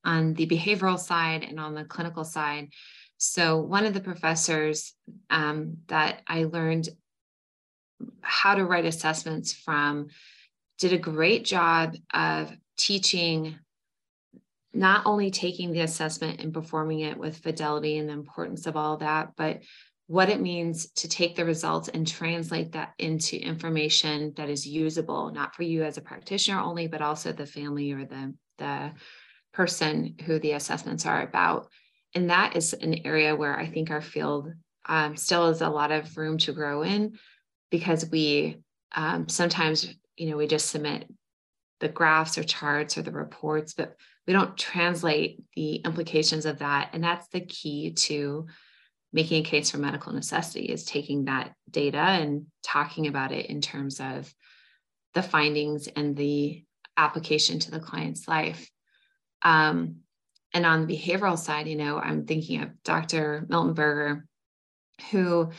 [0.05, 2.69] on the behavioral side and on the clinical side.
[3.17, 4.93] So one of the professors
[5.29, 6.89] um, that i learned
[8.21, 10.07] how to write assessments from
[10.79, 13.57] did a great job of teaching
[14.73, 18.97] not only taking the assessment and performing it with fidelity and the importance of all
[18.97, 19.61] that, but
[20.07, 25.31] what it means to take the results and translate that into information that is usable,
[25.31, 28.91] not for you as a practitioner only, but also the family or the, the
[29.55, 31.67] person who the assessments are about.
[32.13, 34.53] And that is an area where I think our field
[34.85, 37.17] um, still has a lot of room to grow in
[37.71, 38.57] because we
[38.93, 39.87] um, sometimes,
[40.17, 41.09] you know, we just submit
[41.79, 43.95] the graphs or charts or the reports, but
[44.27, 46.89] we don't translate the implications of that.
[46.93, 48.47] And that's the key to
[49.11, 53.61] making a case for medical necessity is taking that data and talking about it in
[53.61, 54.33] terms of
[55.13, 56.63] the findings and the
[56.97, 58.69] application to the client's life.
[59.45, 59.97] Um,
[60.53, 63.45] and on the behavioral side, you know, I'm thinking of Dr.
[63.47, 64.25] Milton Berger,
[65.11, 65.51] who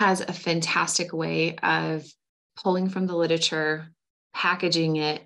[0.00, 2.04] has a fantastic way of
[2.56, 3.92] pulling from the literature,
[4.34, 5.22] packaging it,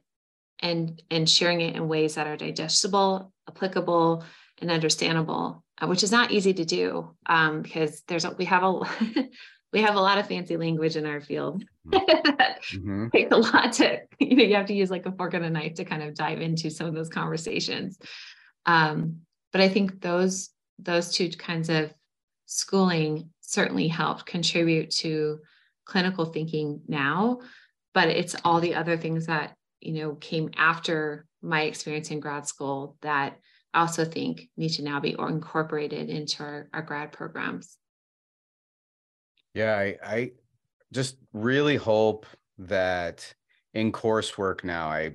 [0.60, 4.24] and and sharing it in ways that are digestible, applicable,
[4.60, 8.80] and understandable, uh, which is not easy to do um, because there's we have a
[9.72, 11.64] we have a lot of fancy language in our field.
[11.86, 13.08] mm-hmm.
[13.12, 15.50] takes a lot to you know you have to use like a fork and a
[15.50, 17.98] knife to kind of dive into some of those conversations.
[18.66, 19.20] Um,
[19.52, 21.92] but I think those those two kinds of
[22.46, 25.38] schooling certainly helped contribute to
[25.84, 27.40] clinical thinking now
[27.94, 32.46] but it's all the other things that you know came after my experience in grad
[32.46, 33.38] school that
[33.72, 37.76] I also think need to now be incorporated into our, our grad programs.
[39.54, 40.30] Yeah, I, I
[40.92, 42.26] just really hope
[42.58, 43.32] that
[43.74, 45.12] in coursework now, I,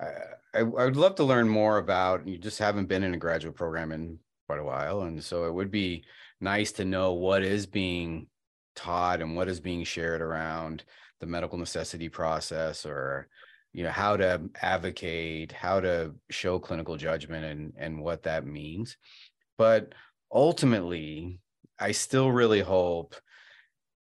[0.00, 0.10] I
[0.54, 2.26] I would love to learn more about.
[2.26, 5.54] You just haven't been in a graduate program in quite a while, and so it
[5.54, 6.04] would be
[6.40, 8.26] nice to know what is being
[8.74, 10.84] taught and what is being shared around
[11.20, 13.26] the medical necessity process or
[13.72, 18.98] you know how to advocate how to show clinical judgment and and what that means
[19.56, 19.94] but
[20.32, 21.40] ultimately
[21.78, 23.14] i still really hope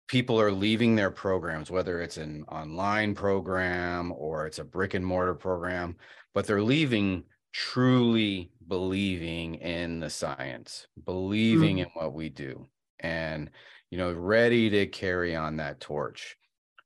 [0.09, 5.05] people are leaving their programs whether it's an online program or it's a brick and
[5.05, 5.97] mortar program
[6.35, 11.87] but they're leaving truly believing in the science believing mm-hmm.
[11.87, 12.67] in what we do
[13.01, 13.51] and
[13.91, 16.37] you know ready to carry on that torch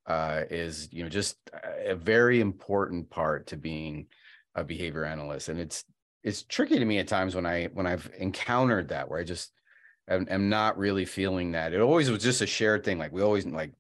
[0.06, 1.36] uh, is you know just
[1.84, 4.06] a very important part to being
[4.54, 5.84] a behavior analyst and it's
[6.24, 9.52] it's tricky to me at times when i when i've encountered that where i just
[10.08, 11.72] am, am not really feeling that.
[11.72, 13.72] It always was just a shared thing like we always like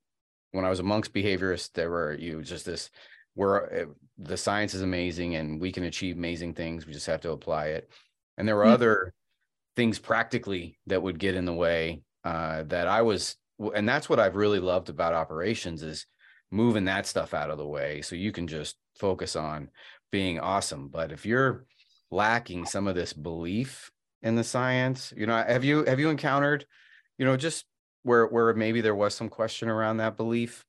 [0.52, 2.90] when i was amongst behaviorists there were you know, just this
[3.34, 3.84] where eh,
[4.18, 7.66] the science is amazing and we can achieve amazing things we just have to apply
[7.68, 7.90] it.
[8.36, 8.72] And there were mm-hmm.
[8.72, 9.14] other
[9.76, 13.36] things practically that would get in the way uh, that i was
[13.74, 16.06] and that's what i've really loved about operations is
[16.50, 19.68] moving that stuff out of the way so you can just focus on
[20.10, 20.88] being awesome.
[20.88, 21.66] But if you're
[22.10, 23.90] lacking some of this belief
[24.22, 26.64] in the science you know have you have you encountered
[27.18, 27.64] you know just
[28.02, 30.64] where where maybe there was some question around that belief?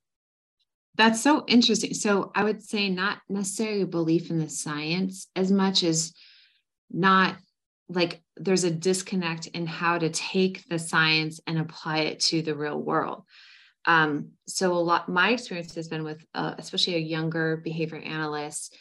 [0.95, 1.93] That's so interesting.
[1.93, 6.13] So i would say not necessarily belief in the science as much as
[6.91, 7.37] not
[7.87, 12.55] like there's a disconnect in how to take the science and apply it to the
[12.55, 13.23] real world.
[13.85, 18.77] Um, so a lot, my experience has been with, uh, especially a younger behavior analyst,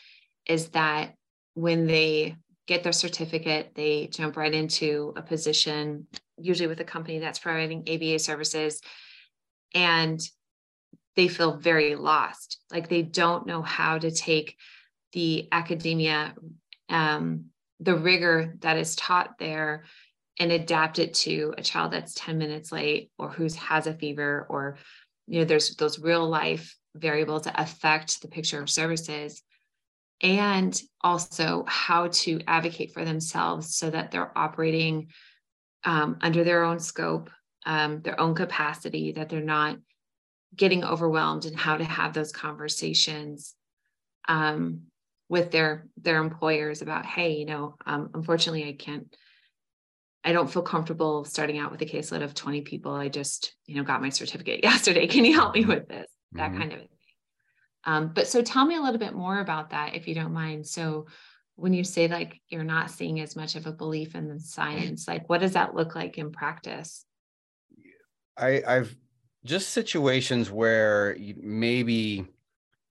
[0.46, 1.14] is that
[1.54, 2.37] when they
[2.68, 6.07] get their certificate, they jump right into a position,
[6.38, 8.81] usually with a company that's providing ABA services,
[9.74, 10.20] and
[11.16, 12.61] they feel very lost.
[12.70, 14.57] Like they don't know how to take
[15.14, 16.35] the academia,
[16.90, 17.46] um,
[17.81, 19.85] the rigor that is taught there,
[20.38, 24.46] and adapt it to a child that's 10 minutes late or who has a fever
[24.48, 24.76] or
[25.26, 29.42] you know there's those real life variables that affect the picture of services
[30.20, 35.09] and also how to advocate for themselves so that they're operating
[35.85, 37.31] um, under their own scope
[37.66, 39.78] um, their own capacity that they're not
[40.57, 43.54] getting overwhelmed and how to have those conversations
[44.28, 44.83] um,
[45.28, 49.14] with their their employers about hey you know um, unfortunately i can't
[50.24, 52.92] I don't feel comfortable starting out with a caseload of 20 people.
[52.92, 55.07] I just, you know, got my certificate yesterday.
[55.07, 56.11] Can you help me with this?
[56.33, 56.59] That mm-hmm.
[56.59, 56.88] kind of thing.
[57.88, 60.66] Um, but so tell me a little bit more about that, if you don't mind.
[60.66, 61.07] So
[61.57, 65.09] when you say like you're not seeing as much of a belief in the science,
[65.09, 67.07] like what does that look like in practice?
[68.37, 68.94] I, I've
[69.42, 72.27] just situations where maybe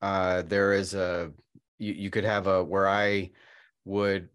[0.02, 1.32] uh, there is a
[1.78, 3.30] you, you could have a where I
[3.86, 4.30] would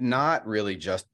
[0.00, 1.06] not really just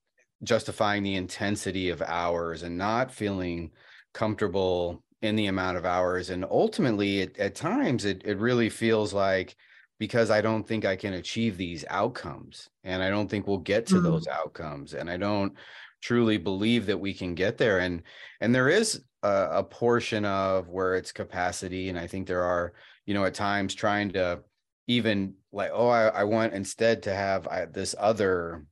[0.42, 3.72] justifying the intensity of hours and not feeling
[4.14, 9.12] comfortable in the amount of hours and ultimately it, at times it, it really feels
[9.12, 9.56] like
[9.98, 13.86] because i don't think i can achieve these outcomes and i don't think we'll get
[13.86, 14.04] to mm-hmm.
[14.04, 15.52] those outcomes and i don't
[16.00, 18.02] truly believe that we can get there and
[18.40, 22.72] and there is a, a portion of where it's capacity and i think there are
[23.04, 24.40] you know at times trying to
[24.86, 28.64] even like oh i, I want instead to have I, this other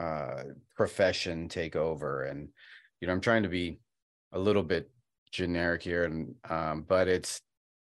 [0.00, 0.42] uh,
[0.76, 2.24] profession take over.
[2.24, 2.48] And,
[3.00, 3.78] you know, I'm trying to be
[4.32, 4.90] a little bit
[5.34, 7.42] generic here and um, but it's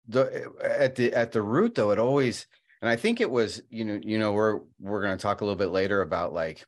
[0.08, 2.46] the at the at the root though, it always
[2.80, 5.58] and I think it was, you know, you know, we're we're gonna talk a little
[5.58, 6.64] bit later about like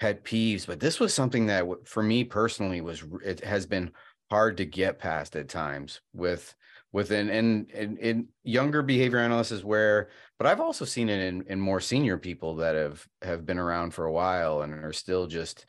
[0.00, 3.90] pet peeves, but this was something that for me personally was it has been
[4.30, 6.54] hard to get past at times with
[6.92, 11.80] within and in younger behavior analysts where but i've also seen it in in more
[11.80, 15.66] senior people that have have been around for a while and are still just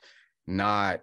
[0.47, 1.01] not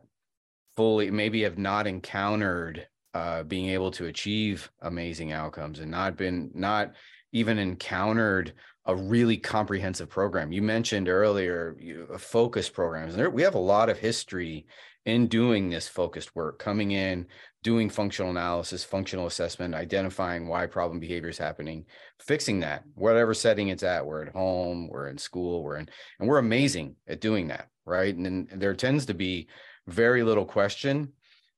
[0.76, 6.50] fully maybe have not encountered uh, being able to achieve amazing outcomes and not been
[6.54, 6.92] not
[7.32, 8.52] even encountered
[8.86, 13.88] a really comprehensive program you mentioned earlier you, focus programs there, we have a lot
[13.88, 14.66] of history
[15.06, 17.26] in doing this focused work coming in
[17.62, 21.84] doing functional analysis, functional assessment, identifying why problem behavior is happening,
[22.18, 24.04] fixing that, whatever setting it's at.
[24.04, 28.14] We're at home, we're in school, we're in, and we're amazing at doing that, right?
[28.14, 29.48] And then there tends to be
[29.86, 31.12] very little question.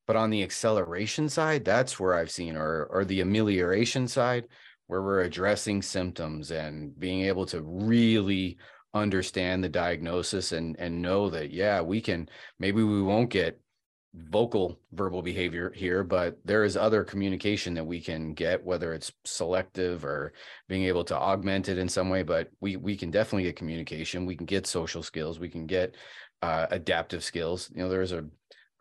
[0.07, 4.45] But on the acceleration side, that's where I've seen, or or the amelioration side,
[4.87, 8.59] where we're addressing symptoms and being able to really
[8.95, 13.59] understand the diagnosis and and know that yeah we can maybe we won't get
[14.15, 19.13] vocal verbal behavior here, but there is other communication that we can get, whether it's
[19.25, 20.33] selective or
[20.69, 22.23] being able to augment it in some way.
[22.23, 24.27] But we we can definitely get communication.
[24.27, 25.39] We can get social skills.
[25.39, 25.97] We can get
[26.43, 27.71] uh, adaptive skills.
[27.75, 28.27] You know, there's a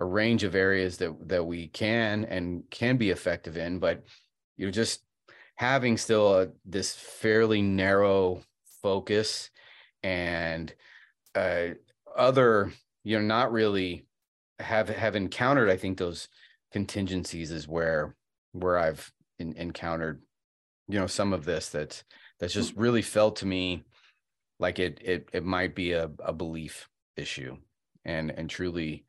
[0.02, 4.04] a range of areas that that we can and can be effective in, but
[4.58, 5.04] you know, just
[5.56, 8.42] having still a, this fairly narrow
[8.82, 9.50] focus
[10.04, 10.74] and
[11.36, 11.68] uh,
[12.18, 14.06] other, you know, not really
[14.62, 16.28] have have encountered i think those
[16.72, 18.16] contingencies is where
[18.54, 20.22] where i've in, encountered
[20.88, 22.04] you know some of this that
[22.40, 23.84] that's just really felt to me
[24.60, 26.88] like it it it might be a, a belief
[27.18, 27.58] issue
[28.06, 29.06] and and truly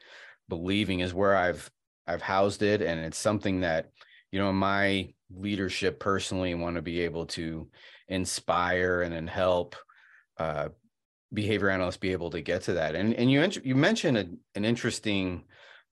[0.49, 1.71] believing is where i've
[2.07, 3.91] i've housed it and it's something that
[4.31, 7.69] you know my leadership personally want to be able to
[8.09, 9.77] inspire and then help
[10.39, 10.69] uh,
[11.33, 12.95] behavior analysts be able to get to that.
[12.95, 15.45] And and you you mentioned a, an interesting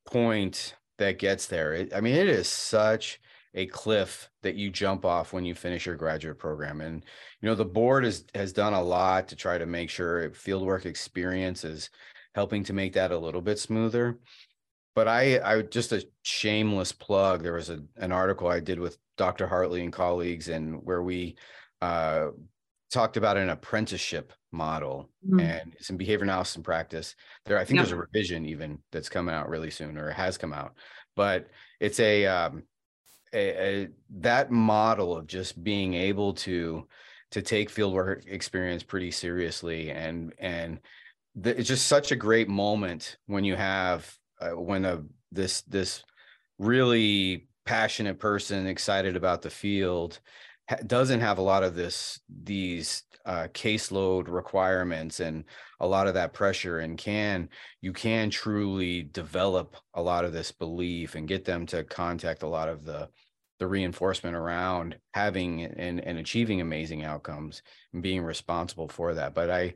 [0.07, 1.75] point that gets there.
[1.75, 3.21] It, I mean, it is such
[3.55, 6.81] a cliff that you jump off when you finish your graduate program.
[6.81, 7.05] And
[7.41, 10.85] you know, the board has has done a lot to try to make sure fieldwork
[10.85, 11.91] experience is
[12.35, 14.19] helping to make that a little bit smoother.
[14.95, 17.43] But I, I just a shameless plug.
[17.43, 19.47] There was a, an article I did with Dr.
[19.47, 21.37] Hartley and colleagues, and where we
[21.81, 22.29] uh,
[22.91, 25.41] talked about an apprenticeship model mm-hmm.
[25.41, 27.15] and some behavior analysis and practice.
[27.45, 30.53] There, I think there's a revision even that's coming out really soon or has come
[30.53, 30.75] out,
[31.15, 32.65] but it's a, um,
[33.33, 36.87] a, a that model of just being able to
[37.31, 40.81] to take fieldwork experience pretty seriously and and
[41.35, 45.03] the, it's just such a great moment when you have uh, when a
[45.33, 46.03] this this
[46.59, 50.21] really passionate person excited about the field
[50.87, 55.45] doesn't have a lot of this these uh, caseload requirements and
[55.81, 57.49] a lot of that pressure and can
[57.81, 62.49] you can truly develop a lot of this belief and get them to contact a
[62.49, 63.09] lot of the
[63.61, 67.63] the reinforcement around having and, and achieving amazing outcomes
[67.93, 69.35] and being responsible for that.
[69.35, 69.75] But i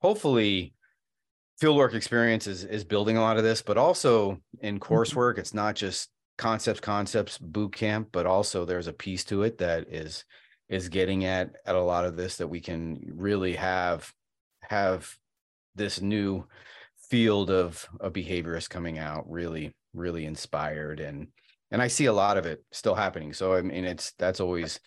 [0.00, 0.74] hopefully
[1.60, 4.94] fieldwork experience is, is building a lot of this but also in mm-hmm.
[4.94, 9.58] coursework it's not just concepts concepts boot camp but also there's a piece to it
[9.58, 10.24] that is
[10.68, 14.12] is getting at at a lot of this that we can really have
[14.62, 15.16] have
[15.74, 16.44] this new
[17.08, 21.28] field of of behaviorists coming out really really inspired and
[21.70, 24.80] and I see a lot of it still happening so I mean it's that's always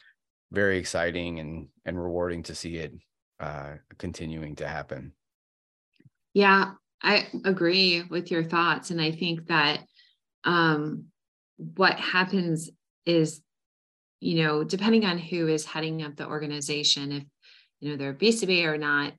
[0.51, 2.93] very exciting and and rewarding to see it
[3.39, 5.13] uh continuing to happen.
[6.33, 6.71] Yeah
[7.01, 9.81] I agree with your thoughts and I think that
[10.43, 11.05] um
[11.57, 12.69] what happens
[13.05, 13.41] is
[14.19, 17.23] you know depending on who is heading up the organization if
[17.79, 19.13] you know they're BCBA or not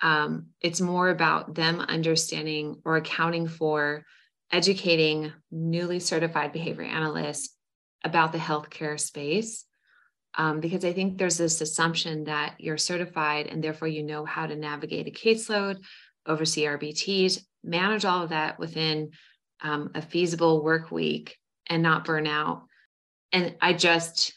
[0.00, 4.04] um, it's more about them understanding or accounting for
[4.52, 7.54] educating newly certified behavior analysts
[8.04, 9.64] about the healthcare space
[10.34, 14.46] um, because I think there's this assumption that you're certified and therefore you know how
[14.46, 15.78] to navigate a caseload,
[16.26, 19.10] oversee RBTs, manage all of that within
[19.62, 21.36] um, a feasible work week
[21.68, 22.64] and not burn out.
[23.32, 24.32] And I just,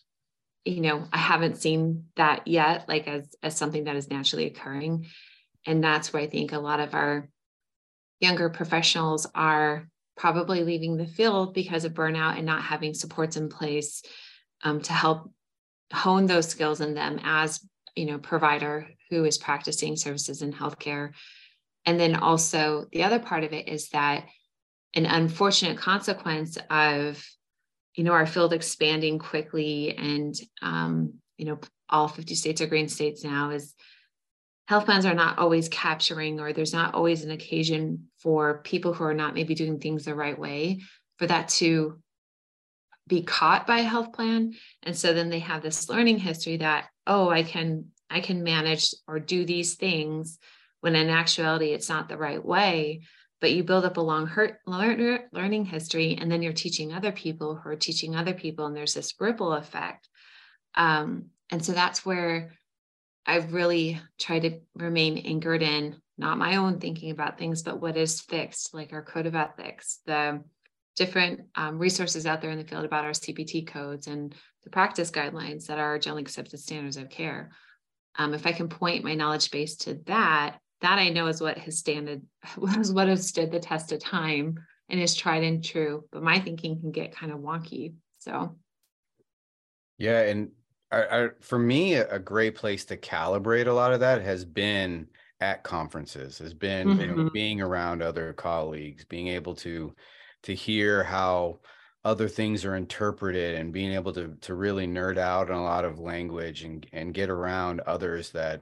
[0.65, 5.07] you know, I haven't seen that yet, like as, as something that is naturally occurring.
[5.65, 7.29] And that's where I think a lot of our
[8.19, 9.87] younger professionals are
[10.17, 14.03] probably leaving the field because of burnout and not having supports in place
[14.63, 15.31] um, to help
[15.91, 17.59] hone those skills in them as
[17.95, 21.11] you know provider who is practicing services in healthcare.
[21.85, 24.25] And then also the other part of it is that
[24.93, 27.23] an unfortunate consequence of
[27.95, 32.87] you know our field expanding quickly and um, you know all 50 states are green
[32.87, 33.73] states now is
[34.67, 39.03] health plans are not always capturing or there's not always an occasion for people who
[39.03, 40.79] are not maybe doing things the right way
[41.17, 41.99] for that to
[43.11, 44.53] be caught by a health plan.
[44.83, 48.93] And so then they have this learning history that oh i can i can manage
[49.05, 50.39] or do these things
[50.79, 53.01] when in actuality it's not the right way.
[53.41, 57.55] But you build up a long hurt, learning history and then you're teaching other people
[57.55, 60.07] who are teaching other people and there's this ripple effect.
[60.75, 62.53] Um, and so that's where
[63.25, 67.97] i've really tried to remain anchored in not my own thinking about things but what
[67.97, 70.41] is fixed like our code of ethics the
[70.95, 75.11] different um, resources out there in the field about our cpt codes and the practice
[75.11, 77.51] guidelines that are generally accepted standards of care
[78.17, 81.57] um, if i can point my knowledge base to that that I know is what
[81.59, 82.23] has standed
[82.57, 84.55] was what has stood the test of time
[84.89, 86.05] and is tried and true.
[86.11, 87.93] But my thinking can get kind of wonky.
[88.19, 88.57] So
[89.97, 90.51] yeah, and
[90.91, 95.07] I, I, for me, a great place to calibrate a lot of that has been
[95.39, 97.01] at conferences, has been mm-hmm.
[97.01, 97.33] you know, mm-hmm.
[97.33, 99.93] being around other colleagues, being able to
[100.43, 101.59] to hear how
[102.03, 105.85] other things are interpreted and being able to to really nerd out on a lot
[105.85, 108.61] of language and and get around others that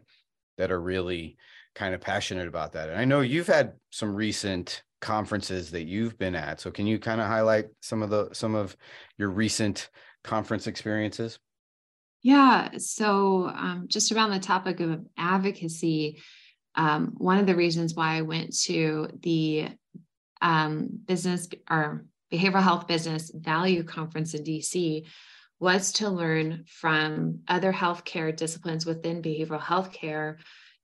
[0.57, 1.37] that are really
[1.75, 2.89] kind of passionate about that.
[2.89, 6.59] And I know you've had some recent conferences that you've been at.
[6.59, 8.75] So can you kind of highlight some of the some of
[9.17, 9.89] your recent
[10.23, 11.39] conference experiences?
[12.21, 12.71] Yeah.
[12.77, 16.21] So um, just around the topic of advocacy,
[16.75, 19.69] um, one of the reasons why I went to the
[20.41, 25.05] um, business or behavioral health business value conference in DC
[25.59, 30.37] was to learn from other healthcare disciplines within behavioral healthcare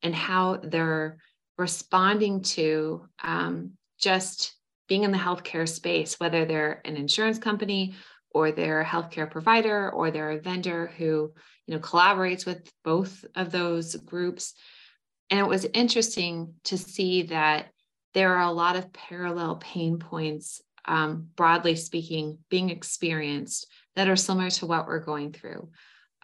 [0.03, 1.17] and how they're
[1.57, 4.53] responding to um, just
[4.87, 7.95] being in the healthcare space, whether they're an insurance company
[8.31, 11.31] or they're a healthcare provider or they're a vendor who
[11.65, 14.53] you know collaborates with both of those groups.
[15.29, 17.67] And it was interesting to see that
[18.15, 24.15] there are a lot of parallel pain points, um, broadly speaking, being experienced that are
[24.15, 25.69] similar to what we're going through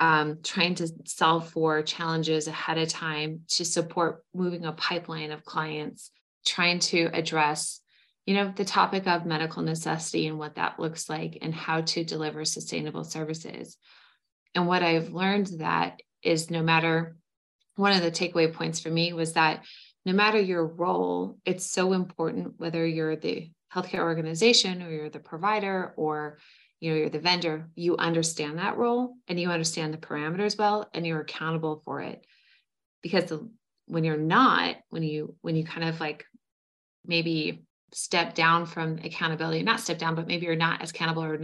[0.02, 5.46] um, trying to solve for challenges ahead of time to support moving a pipeline of
[5.46, 6.10] clients,
[6.44, 7.80] trying to address,
[8.26, 12.04] you know, the topic of medical necessity and what that looks like and how to
[12.04, 13.78] deliver sustainable services.
[14.56, 17.16] And what I've learned that is no matter
[17.76, 19.64] one of the takeaway points for me was that
[20.06, 25.20] no matter your role, it's so important whether you're the healthcare organization or you're the
[25.20, 26.40] provider or
[26.80, 30.90] you know you're the vendor you understand that role and you understand the parameters well
[30.94, 32.26] and you're accountable for it
[33.02, 33.50] because the,
[33.86, 36.26] when you're not when you when you kind of like
[37.06, 41.38] maybe step down from accountability, not step down, but maybe you're not as accountable or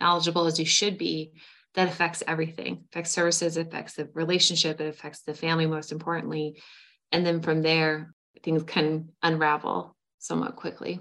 [0.00, 1.32] knowledgeable as you should be,
[1.74, 2.84] that affects everything.
[2.92, 6.60] Affects services, affects the relationship, it affects the family most importantly.
[7.12, 11.00] And then from there, things can unravel somewhat quickly.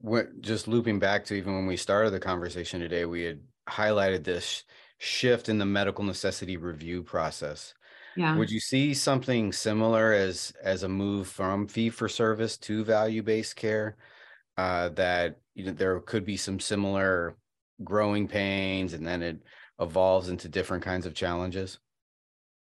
[0.00, 4.24] What just looping back to even when we started the conversation today, we had highlighted
[4.24, 4.64] this
[4.98, 7.74] shift in the medical necessity review process.
[8.16, 8.36] Yeah.
[8.36, 13.22] Would you see something similar as as a move from fee for service to value
[13.22, 13.96] based care?
[14.56, 17.36] Uh, that you know there could be some similar
[17.84, 19.42] growing pains, and then it
[19.80, 21.78] evolves into different kinds of challenges.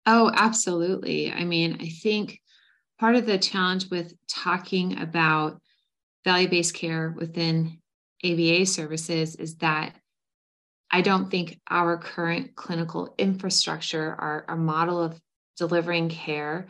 [0.05, 1.31] Oh, absolutely.
[1.31, 2.39] I mean, I think
[2.99, 5.61] part of the challenge with talking about
[6.23, 7.79] value based care within
[8.23, 9.95] ABA services is that
[10.91, 15.19] I don't think our current clinical infrastructure, our, our model of
[15.57, 16.67] delivering care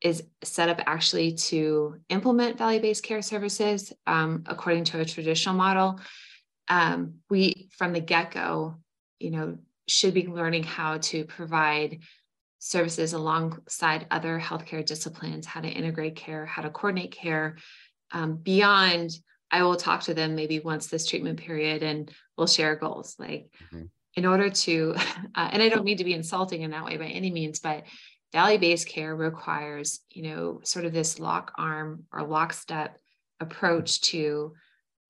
[0.00, 6.00] is set up actually to implement value-based care services um, according to a traditional model
[6.68, 8.76] um, we from the get-go
[9.18, 9.58] you know
[9.88, 11.98] should be learning how to provide
[12.60, 17.56] services alongside other healthcare disciplines how to integrate care how to coordinate care.
[18.12, 19.10] Um, beyond
[19.50, 23.16] i will talk to them maybe once this treatment period and we'll share goals.
[23.18, 23.86] Like mm-hmm.
[24.14, 24.94] in order to
[25.34, 27.84] uh, and i don't mean to be insulting in that way by any means but
[28.32, 32.98] value-based care requires you know sort of this lock arm or lockstep
[33.40, 34.52] approach to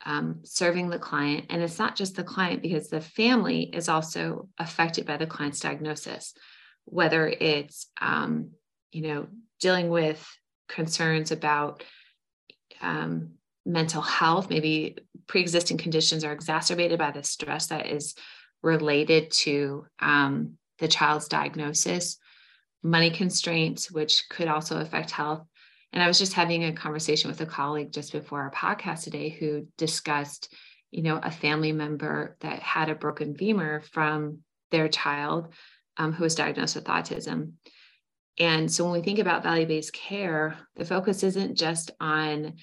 [0.06, 1.46] um, serving the client.
[1.50, 5.60] And it's not just the client because the family is also affected by the client's
[5.60, 6.32] diagnosis
[6.90, 8.50] whether it's um,
[8.92, 9.26] you know
[9.60, 10.24] dealing with
[10.68, 11.82] concerns about
[12.80, 13.32] um,
[13.66, 18.14] mental health maybe pre-existing conditions are exacerbated by the stress that is
[18.62, 22.18] related to um, the child's diagnosis
[22.82, 25.44] money constraints, which could also affect health.
[25.92, 29.28] And I was just having a conversation with a colleague just before our podcast today
[29.28, 30.54] who discussed,
[30.90, 34.38] you know, a family member that had a broken femur from
[34.70, 35.52] their child
[35.96, 37.52] um, who was diagnosed with autism.
[38.38, 42.54] And so when we think about value-based care, the focus isn't just on,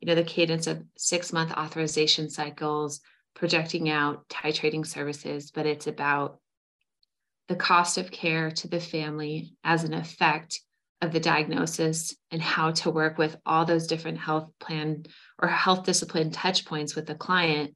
[0.00, 3.00] you know, the cadence of six-month authorization cycles,
[3.34, 6.38] projecting out titrating services, but it's about
[7.48, 10.60] the cost of care to the family as an effect
[11.00, 15.04] of the diagnosis and how to work with all those different health plan
[15.40, 17.74] or health discipline touch points with the client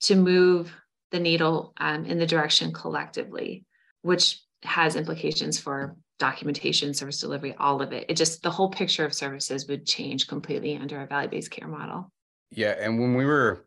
[0.00, 0.74] to move
[1.10, 3.64] the needle um, in the direction collectively,
[4.02, 8.06] which has implications for documentation, service delivery, all of it.
[8.08, 11.68] It just the whole picture of services would change completely under a value based care
[11.68, 12.10] model.
[12.50, 12.74] Yeah.
[12.80, 13.64] And when we were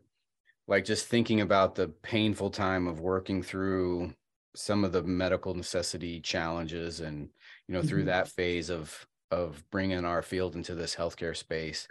[0.68, 4.14] like just thinking about the painful time of working through
[4.54, 7.28] some of the medical necessity challenges and
[7.66, 7.88] you know mm-hmm.
[7.88, 11.88] through that phase of of bringing our field into this healthcare space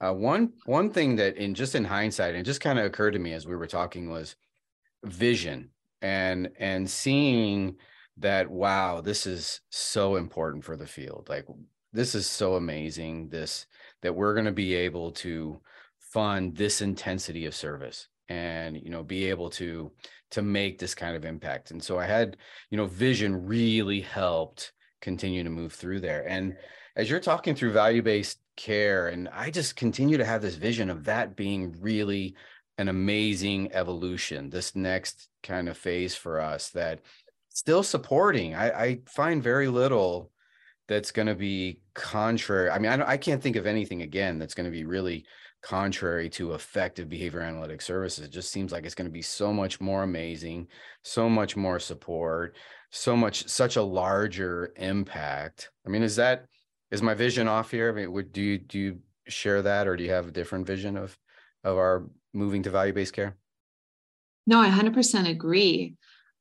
[0.00, 3.18] uh, one one thing that in just in hindsight and just kind of occurred to
[3.18, 4.36] me as we were talking was
[5.04, 5.70] vision
[6.04, 7.76] and and seeing
[8.18, 11.26] that wow this is so important for the field.
[11.30, 11.46] Like
[11.92, 13.66] this is so amazing this
[14.02, 15.58] that we're going to be able to
[15.98, 19.90] fund this intensity of service and you know be able to
[20.30, 21.70] to make this kind of impact.
[21.70, 22.36] And so i had
[22.70, 26.28] you know vision really helped continue to move through there.
[26.28, 26.54] And
[26.96, 30.88] as you're talking through value based care and i just continue to have this vision
[30.88, 32.36] of that being really
[32.78, 37.00] an amazing evolution this next kind of phase for us that
[37.48, 40.30] still supporting i, I find very little
[40.88, 44.54] that's going to be contrary i mean I, I can't think of anything again that's
[44.54, 45.24] going to be really
[45.64, 48.22] contrary to effective behavior analytic services.
[48.22, 50.68] It just seems like it's going to be so much more amazing,
[51.02, 52.54] so much more support,
[52.90, 55.70] so much, such a larger impact.
[55.86, 56.44] I mean, is that,
[56.90, 57.90] is my vision off here?
[57.90, 60.66] I mean, would, do you, do you share that or do you have a different
[60.66, 61.18] vision of,
[61.64, 63.36] of our moving to value-based care?
[64.46, 65.96] No, I 100% agree.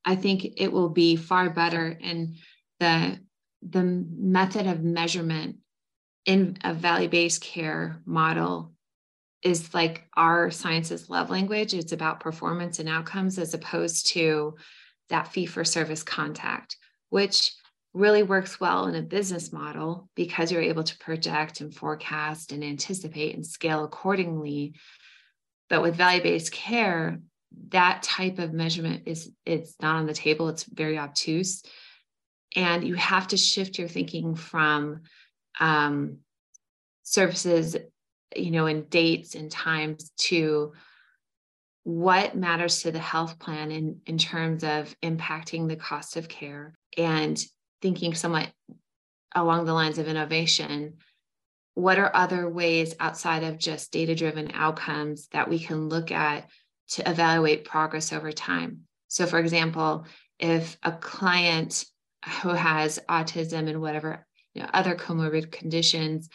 [0.05, 2.35] I think it will be far better and
[2.79, 3.19] the,
[3.61, 5.57] the method of measurement
[6.25, 8.73] in a value-based care model
[9.41, 11.73] is like our sciences love language.
[11.73, 14.55] It's about performance and outcomes as opposed to
[15.09, 16.77] that fee for service contact,
[17.09, 17.53] which
[17.93, 22.63] really works well in a business model because you're able to project and forecast and
[22.63, 24.73] anticipate and scale accordingly.
[25.69, 27.19] But with value-based care,
[27.69, 30.49] that type of measurement is it's not on the table.
[30.49, 31.63] It's very obtuse.
[32.55, 35.01] And you have to shift your thinking from
[35.59, 36.19] um,
[37.03, 37.75] services
[38.35, 40.73] you know, in dates and times to
[41.83, 46.73] what matters to the health plan in, in terms of impacting the cost of care
[46.97, 47.43] and
[47.81, 48.49] thinking somewhat
[49.35, 50.93] along the lines of innovation
[51.75, 56.49] what are other ways outside of just data driven outcomes that we can look at
[56.89, 58.81] to evaluate progress over time?
[59.07, 60.05] So, for example,
[60.39, 61.85] if a client
[62.41, 66.29] who has autism and whatever you know, other comorbid conditions,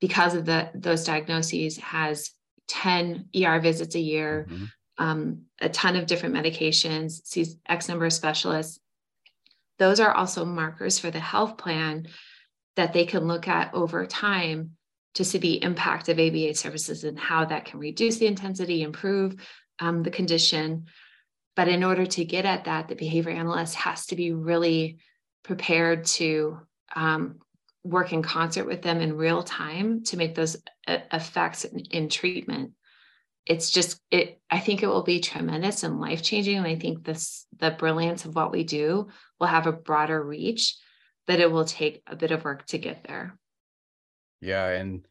[0.00, 2.30] because of the those diagnoses, has
[2.68, 4.64] 10 ER visits a year, mm-hmm.
[4.98, 8.78] um, a ton of different medications, sees X number of specialists.
[9.78, 12.08] Those are also markers for the health plan
[12.78, 14.70] that they can look at over time
[15.14, 19.34] to see the impact of ABA services and how that can reduce the intensity, improve
[19.80, 20.86] um, the condition.
[21.56, 24.98] But in order to get at that, the behavior analyst has to be really
[25.42, 26.60] prepared to
[26.94, 27.40] um,
[27.82, 30.56] work in concert with them in real time to make those
[30.86, 32.74] uh, effects in, in treatment
[33.46, 37.02] it's just it i think it will be tremendous and life changing and i think
[37.02, 39.08] this the brilliance of what we do
[39.40, 40.74] will have a broader reach
[41.28, 43.38] but it will take a bit of work to get there
[44.40, 45.06] yeah and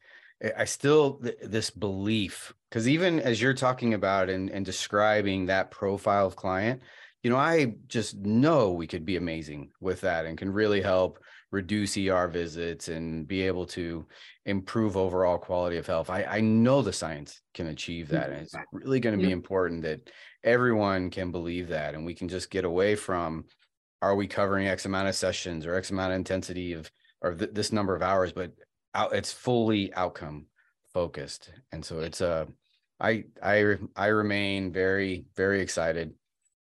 [0.58, 6.28] i still this belief because even as you're talking about and, and describing that profile
[6.28, 6.82] of client
[7.24, 11.20] you know i just know we could be amazing with that and can really help
[11.52, 14.06] reduce ER visits and be able to
[14.46, 16.10] improve overall quality of health.
[16.10, 18.30] I, I know the science can achieve that.
[18.30, 20.10] And it's really going to be important that
[20.44, 21.96] everyone can believe that.
[21.96, 23.46] And we can just get away from
[24.02, 26.92] are we covering X amount of sessions or X amount of intensity of
[27.22, 28.52] or th- this number of hours, but
[28.94, 30.46] out, it's fully outcome
[30.94, 31.52] focused.
[31.72, 32.46] And so it's a, uh,
[33.00, 36.14] I, I, I remain very, very excited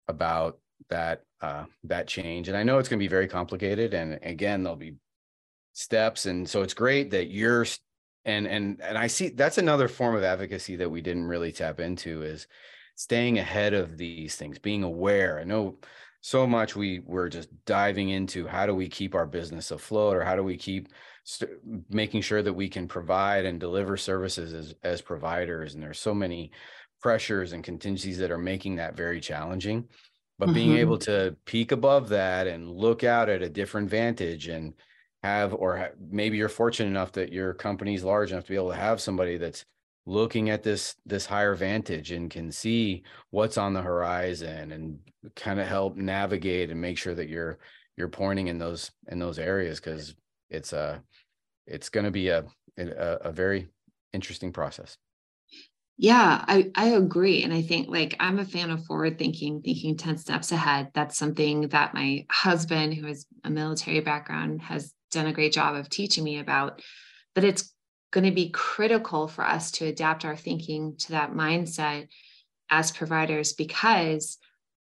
[0.09, 0.59] about
[0.91, 2.49] that uh, that change.
[2.49, 3.95] And I know it's going to be very complicated.
[3.95, 4.97] And again, there'll be
[5.73, 6.27] steps.
[6.27, 7.65] And so it's great that you're
[8.25, 11.81] and and and I see that's another form of advocacy that we didn't really tap
[11.81, 12.47] into is
[12.97, 15.39] staying ahead of these things, being aware.
[15.39, 15.79] I know
[16.21, 20.25] so much we we're just diving into how do we keep our business afloat or
[20.25, 20.89] how do we keep
[21.25, 21.51] st-
[21.91, 26.15] making sure that we can provide and deliver services as as providers and there's so
[26.15, 26.51] many
[27.01, 29.87] pressures and contingencies that are making that very challenging
[30.39, 30.79] but being mm-hmm.
[30.79, 34.75] able to peek above that and look out at a different vantage and
[35.23, 38.77] have or maybe you're fortunate enough that your company's large enough to be able to
[38.77, 39.65] have somebody that's
[40.09, 44.99] looking at this this higher vantage and can see what's on the horizon and
[45.37, 47.59] kind of help navigate and make sure that you're
[47.97, 50.15] you're pointing in those in those areas because
[50.49, 51.03] it's a
[51.67, 52.43] it's going to be a,
[52.79, 53.69] a a very
[54.15, 54.97] interesting process
[56.01, 57.43] yeah, I, I agree.
[57.43, 60.93] And I think like I'm a fan of forward thinking, thinking 10 steps ahead.
[60.95, 65.75] That's something that my husband, who has a military background, has done a great job
[65.75, 66.83] of teaching me about.
[67.35, 67.75] But it's
[68.11, 72.09] going to be critical for us to adapt our thinking to that mindset
[72.71, 74.39] as providers because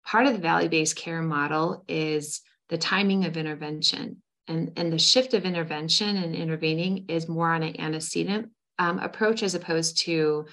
[0.05, 4.23] part of the value based care model is the timing of intervention.
[4.49, 9.43] And, and the shift of intervention and intervening is more on an antecedent um, approach
[9.43, 10.47] as opposed to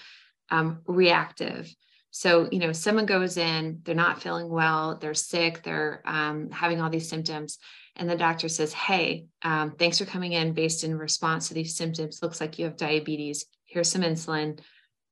[0.52, 1.74] um, reactive.
[2.12, 6.82] So, you know, someone goes in, they're not feeling well, they're sick, they're um, having
[6.82, 7.60] all these symptoms.
[7.96, 11.76] And the doctor says, Hey, um, thanks for coming in based in response to these
[11.76, 12.22] symptoms.
[12.22, 13.46] Looks like you have diabetes.
[13.66, 14.60] Here's some insulin,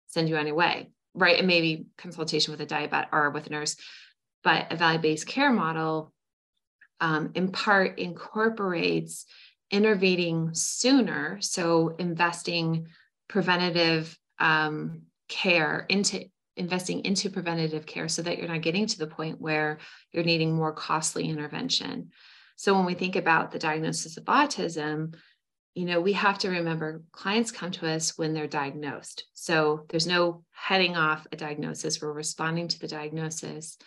[0.07, 0.89] send you on your way.
[1.13, 1.37] Right.
[1.37, 3.75] And maybe consultation with a diabetic or with a nurse.
[4.43, 6.13] But a value based care model,
[6.99, 9.25] um, in part, incorporates
[9.69, 11.39] intervening sooner.
[11.41, 12.87] So, investing
[13.27, 16.25] preventative um, care into
[16.57, 19.79] investing into preventative care so that you're not getting to the point where
[20.11, 22.11] you're needing more costly intervention.
[22.55, 25.15] So when we think about the diagnosis of autism,
[25.75, 29.25] you know, we have to remember clients come to us when they're diagnosed.
[29.33, 33.77] So there's no heading off a diagnosis, we're responding to the diagnosis.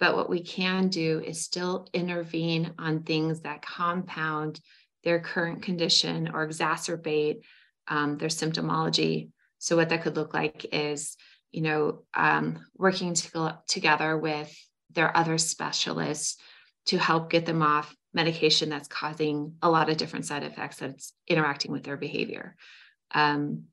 [0.00, 4.60] But what we can do is still intervene on things that compound
[5.04, 7.40] their current condition or exacerbate
[7.86, 11.16] um, their symptomology so what that could look like is,
[11.52, 14.54] you know, um, working to, together with
[14.92, 16.36] their other specialists
[16.86, 21.12] to help get them off medication that's causing a lot of different side effects that's
[21.26, 22.56] interacting with their behavior.
[23.14, 23.64] Um,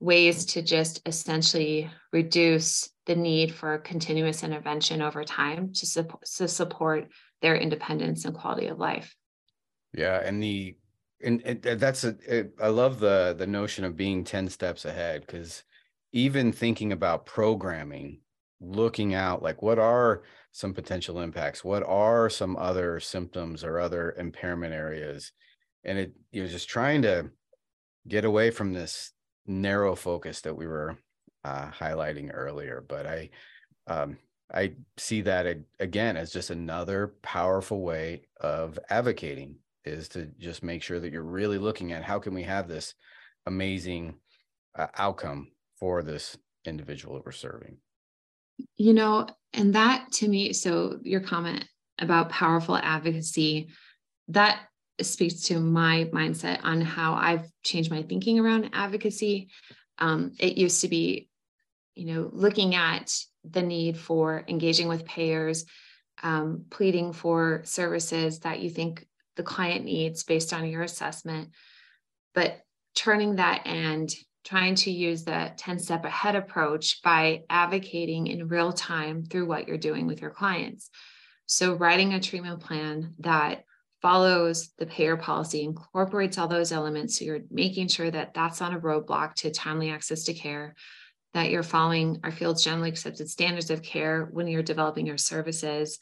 [0.00, 6.06] ways to just essentially reduce the need for continuous intervention over time to, su-
[6.36, 7.08] to support
[7.42, 9.14] their independence and quality of life.
[9.92, 10.76] Yeah, and the
[11.20, 15.22] and, and that's a, it, I love the the notion of being 10 steps ahead
[15.22, 15.64] because
[16.12, 18.20] even thinking about programming
[18.60, 21.64] looking out like what are some potential impacts?
[21.64, 25.32] What are some other symptoms or other impairment areas?
[25.84, 27.30] And it you're just trying to
[28.06, 29.12] get away from this
[29.46, 30.98] narrow focus that we were
[31.44, 32.84] uh, highlighting earlier.
[32.86, 33.30] But i
[33.86, 34.18] um,
[34.52, 35.46] i see that
[35.78, 41.22] again as just another powerful way of advocating is to just make sure that you're
[41.22, 42.94] really looking at how can we have this
[43.46, 44.14] amazing
[44.74, 45.48] uh, outcome
[45.78, 47.78] for this individual that we're serving.
[48.76, 51.64] You know, and that to me, so your comment
[51.98, 53.68] about powerful advocacy,
[54.28, 54.60] that
[55.00, 59.48] speaks to my mindset on how I've changed my thinking around advocacy.
[59.98, 61.28] Um, it used to be,
[61.94, 65.64] you know, looking at the need for engaging with payers,
[66.22, 69.06] um, pleading for services that you think
[69.36, 71.50] the client needs based on your assessment,
[72.34, 72.60] but
[72.94, 74.12] turning that and
[74.48, 79.68] trying to use the 10 step ahead approach by advocating in real time through what
[79.68, 80.88] you're doing with your clients.
[81.44, 83.64] So, writing a treatment plan that
[84.00, 87.18] follows the payer policy, incorporates all those elements.
[87.18, 90.74] So, you're making sure that that's not a roadblock to timely access to care,
[91.34, 95.98] that you're following our field's generally accepted standards of care when you're developing your services,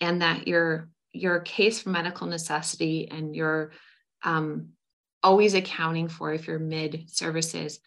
[0.00, 3.72] and that your your case for medical necessity and your
[4.22, 4.68] um,
[5.24, 7.80] always accounting for if you're mid services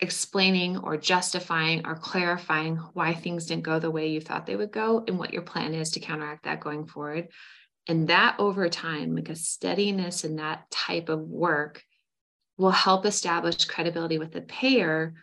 [0.00, 4.72] explaining or justifying or clarifying why things didn't go the way you thought they would
[4.72, 7.28] go and what your plan is to counteract that going forward.
[7.86, 11.82] And that over time like a steadiness in that type of work
[12.58, 15.14] will help establish credibility with the payer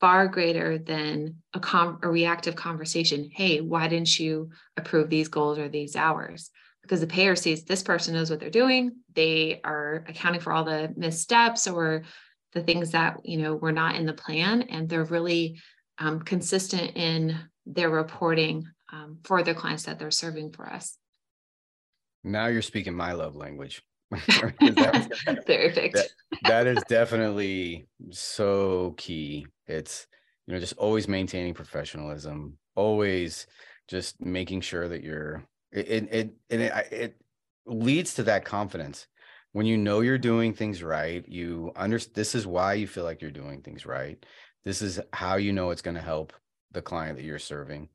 [0.00, 3.30] far greater than a, com- a reactive conversation.
[3.32, 6.50] Hey why didn't you approve these goals or these hours
[6.86, 10.64] because the payer sees this person knows what they're doing they are accounting for all
[10.64, 12.02] the missteps or
[12.52, 15.60] the things that you know were not in the plan and they're really
[15.98, 20.96] um, consistent in their reporting um, for the clients that they're serving for us.
[22.22, 23.82] Now you're speaking my love language.
[24.10, 25.46] Perfect.
[25.46, 26.08] That,
[26.44, 29.46] that is definitely so key.
[29.66, 30.06] It's
[30.46, 33.46] you know just always maintaining professionalism always
[33.88, 35.42] just making sure that you're
[35.72, 37.16] it it and it, it
[37.66, 39.06] leads to that confidence.
[39.52, 43.22] When you know you're doing things right you understand this is why you feel like
[43.22, 44.24] you're doing things right.
[44.64, 46.32] This is how you know it's going to help
[46.72, 47.88] the client that you're serving.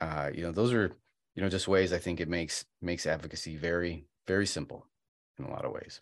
[0.00, 0.92] Uh, you know those are
[1.34, 4.86] you know just ways i think it makes makes advocacy very very simple
[5.38, 6.00] in a lot of ways.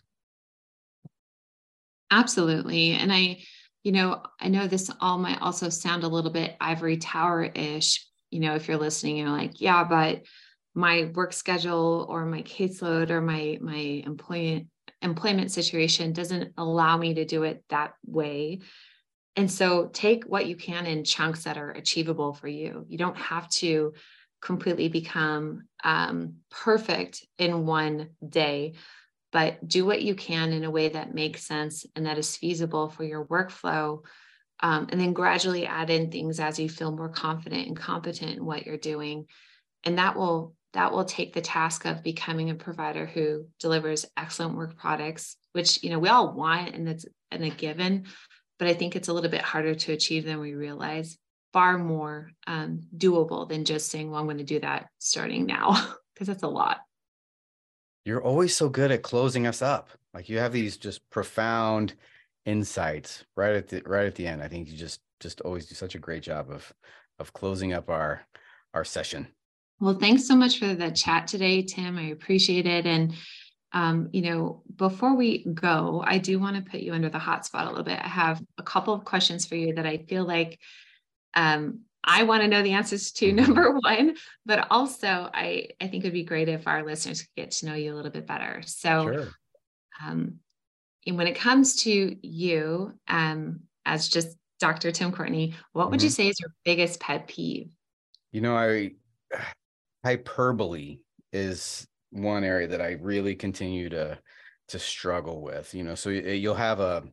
[2.11, 2.91] Absolutely.
[2.91, 3.37] And i
[3.85, 8.39] you know i know this all might also sound a little bit ivory tower-ish you
[8.41, 10.23] know if you're listening you're like yeah but
[10.75, 14.67] my work schedule or my caseload or my my employment
[15.01, 18.59] employment situation doesn't allow me to do it that way.
[19.35, 22.85] And so take what you can in chunks that are achievable for you.
[22.87, 23.93] You don't have to
[24.41, 28.73] completely become um, perfect in one day
[29.31, 32.87] but do what you can in a way that makes sense and that is feasible
[32.87, 33.99] for your workflow
[34.61, 38.45] um, and then gradually add in things as you feel more confident and competent in
[38.45, 39.25] what you're doing.
[39.83, 44.55] And that will that will take the task of becoming a provider who delivers excellent
[44.55, 48.05] work products, which you know we all want and it's and a given,
[48.59, 51.17] but I think it's a little bit harder to achieve than we realize.
[51.53, 55.95] Far more um, doable than just saying, "Well, I'm going to do that starting now,"
[56.13, 56.79] because that's a lot.
[58.03, 59.89] You're always so good at closing us up.
[60.13, 61.93] Like you have these just profound
[62.45, 64.43] insights right at the right at the end.
[64.43, 66.73] I think you just just always do such a great job of
[67.17, 68.27] of closing up our
[68.73, 69.29] our session.
[69.85, 71.99] Well, thanks so much for the chat today, Tim.
[71.99, 72.87] I appreciate it.
[72.87, 73.13] And,
[73.71, 77.45] um, you know, before we go, I do want to put you under the hot
[77.45, 77.99] spot a little bit.
[78.03, 80.57] I have a couple of questions for you that I feel like
[81.35, 86.03] um, I want to know the answers to, number one, but also I, I think
[86.03, 88.63] it'd be great if our listeners could get to know you a little bit better.
[88.65, 89.27] So, sure.
[90.03, 90.39] um,
[91.05, 94.91] and when it comes to you um, as just Dr.
[94.91, 96.05] Tim Courtney, what would mm-hmm.
[96.05, 97.69] you say is your biggest pet peeve?
[98.31, 98.93] You know, I
[100.05, 100.99] hyperbole
[101.33, 104.19] is one area that I really continue to
[104.67, 105.73] to struggle with.
[105.73, 107.03] You know, so you'll have a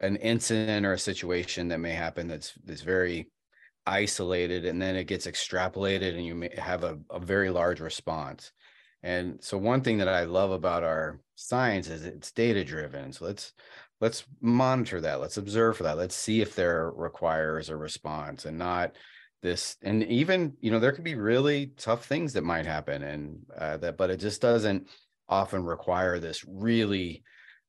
[0.00, 3.30] an incident or a situation that may happen that's that's very
[3.86, 8.52] isolated and then it gets extrapolated and you may have a, a very large response.
[9.02, 13.24] And so one thing that i love about our science is it's data driven so
[13.24, 13.54] let's
[14.00, 15.20] let's monitor that.
[15.20, 15.98] Let's observe for that.
[15.98, 18.92] Let's see if there requires a response and not
[19.42, 23.38] this and even you know there could be really tough things that might happen and
[23.56, 24.86] uh, that but it just doesn't
[25.28, 27.22] often require this really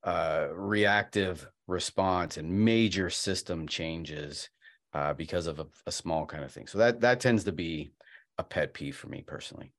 [0.03, 4.49] uh, reactive response and major system changes
[4.93, 6.67] uh, because of a, a, small kind of thing.
[6.67, 7.91] So that that tends to be
[8.37, 9.71] a pet peeve for me personally.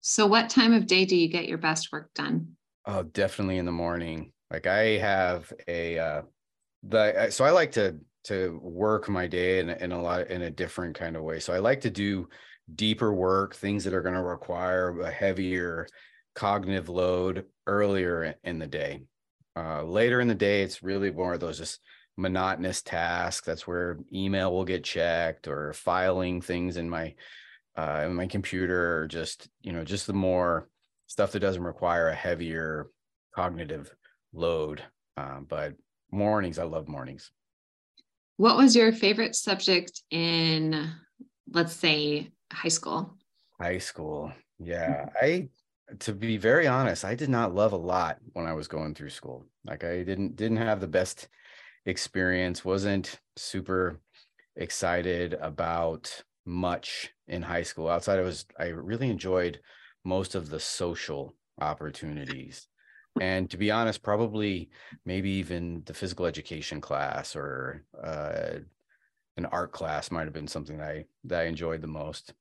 [0.00, 2.56] So what time of day do you get your best work done?
[2.84, 4.32] Oh definitely in the morning.
[4.50, 6.22] Like i have a uh
[6.82, 10.50] the so i like to to work my day in, in a lot in a
[10.50, 11.40] different kind of way.
[11.40, 12.28] So I like to do
[12.74, 15.86] deeper work, things that are going to require a heavier
[16.34, 19.02] cognitive load earlier in the day.
[19.56, 21.80] Uh, later in the day, it's really more of those just
[22.16, 23.46] monotonous tasks.
[23.46, 27.14] That's where email will get checked or filing things in my
[27.76, 30.68] uh, in my computer, or just you know, just the more
[31.06, 32.88] stuff that doesn't require a heavier
[33.34, 33.94] cognitive
[34.32, 34.82] load.
[35.16, 35.74] Um, but
[36.10, 37.30] mornings, I love mornings.
[38.40, 40.90] What was your favorite subject in,
[41.52, 43.18] let's say, high school?
[43.60, 44.32] High school.
[44.58, 45.10] Yeah.
[45.22, 45.26] Mm-hmm.
[45.26, 45.48] I
[45.98, 49.10] to be very honest, I did not love a lot when I was going through
[49.10, 49.44] school.
[49.66, 51.28] Like I didn't didn't have the best
[51.84, 54.00] experience, wasn't super
[54.56, 57.90] excited about much in high school.
[57.90, 59.60] Outside I was I really enjoyed
[60.02, 62.69] most of the social opportunities.
[63.20, 64.70] And to be honest, probably
[65.04, 68.60] maybe even the physical education class or uh,
[69.36, 72.34] an art class might have been something that I that I enjoyed the most.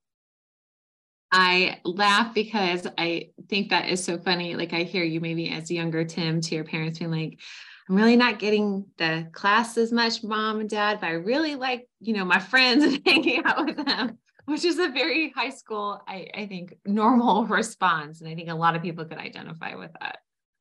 [1.32, 4.56] I laugh because I think that is so funny.
[4.56, 7.40] Like I hear you maybe as younger Tim to your parents being like,
[7.88, 11.88] I'm really not getting the class as much, mom and dad, but I really like,
[12.00, 16.02] you know, my friends and hanging out with them, which is a very high school,
[16.08, 18.22] I, I think, normal response.
[18.22, 20.20] And I think a lot of people could identify with that.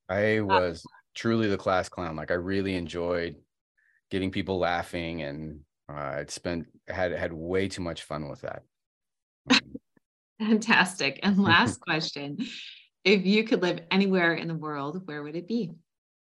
[0.08, 2.16] I uh, was uh, truly the class clown.
[2.16, 3.36] Like I really enjoyed
[4.10, 8.62] getting people laughing and uh, I'd spent had had way too much fun with that.
[10.38, 11.20] Fantastic.
[11.22, 12.38] And last question
[13.04, 15.70] if you could live anywhere in the world, where would it be?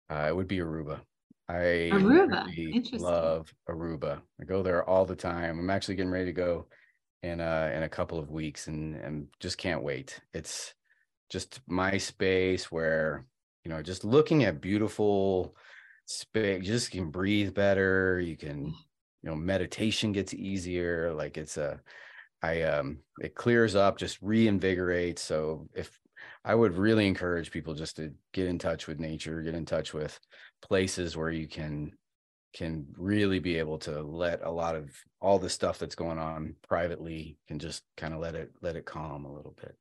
[0.10, 1.02] Uh, it would be Aruba.
[1.48, 2.46] I Aruba.
[2.46, 4.22] Really love Aruba.
[4.40, 5.60] I go there all the time.
[5.60, 6.68] I'm actually getting ready to go
[7.24, 10.20] in a in a couple of weeks and and just can't wait.
[10.34, 10.74] It's
[11.30, 13.26] just my space where
[13.64, 15.56] you know just looking at beautiful
[16.06, 18.74] space you just can breathe better you can mm.
[19.24, 21.80] you know meditation gets easier like it's a
[22.42, 25.20] I um it clears up, just reinvigorates.
[25.20, 26.00] So if
[26.44, 29.94] I would really encourage people just to get in touch with nature, get in touch
[29.94, 30.20] with
[30.62, 31.94] places where you can
[32.54, 34.90] can really be able to let a lot of
[35.22, 38.86] all the stuff that's going on privately can just kind of let it let it
[38.86, 39.76] calm a little bit.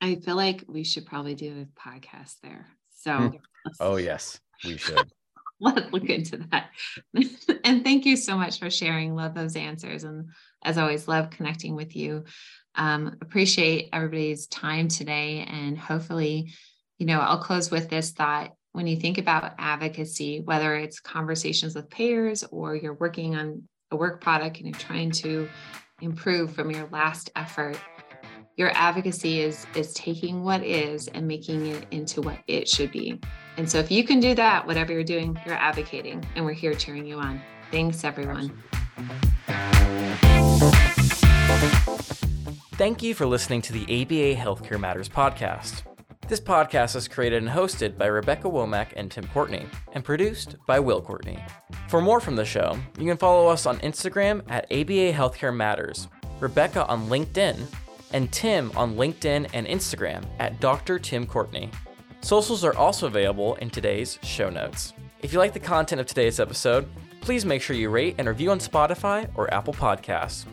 [0.00, 2.66] I feel like we should probably do a podcast there.
[2.96, 3.36] So hmm.
[3.80, 5.10] oh yes, we should.
[5.60, 6.70] let's look into that.
[7.64, 9.14] and thank you so much for sharing.
[9.14, 10.04] Love those answers.
[10.04, 10.30] And
[10.64, 12.24] as always, love connecting with you.
[12.74, 15.46] Um, appreciate everybody's time today.
[15.48, 16.52] And hopefully,
[16.98, 18.52] you know, I'll close with this thought.
[18.72, 23.96] When you think about advocacy, whether it's conversations with payers or you're working on a
[23.96, 25.48] work product and you're trying to
[26.00, 27.76] improve from your last effort,
[28.60, 33.18] your advocacy is is taking what is and making it into what it should be.
[33.56, 36.74] And so if you can do that whatever you're doing you're advocating and we're here
[36.74, 37.40] cheering you on.
[37.70, 38.52] Thanks everyone.
[42.74, 45.82] Thank you for listening to the aba healthcare matters podcast.
[46.28, 50.78] This podcast is created and hosted by Rebecca Womack and Tim Courtney, and produced by
[50.78, 51.42] Wil Courtney.
[51.88, 56.06] For more from the show, you can follow us on Instagram at ABA Healthcare Matters,
[56.38, 57.66] Rebecca on LinkedIn
[58.12, 60.98] and Tim on LinkedIn and Instagram at Dr.
[60.98, 61.70] Tim Courtney.
[62.20, 64.92] Socials are also available in today's show notes.
[65.22, 66.88] If you like the content of today's episode,
[67.20, 70.44] please make sure you rate and review on Spotify or Apple Podcasts.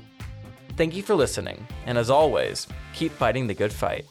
[0.76, 4.06] Thank you for listening, and as always, keep fighting the good fight.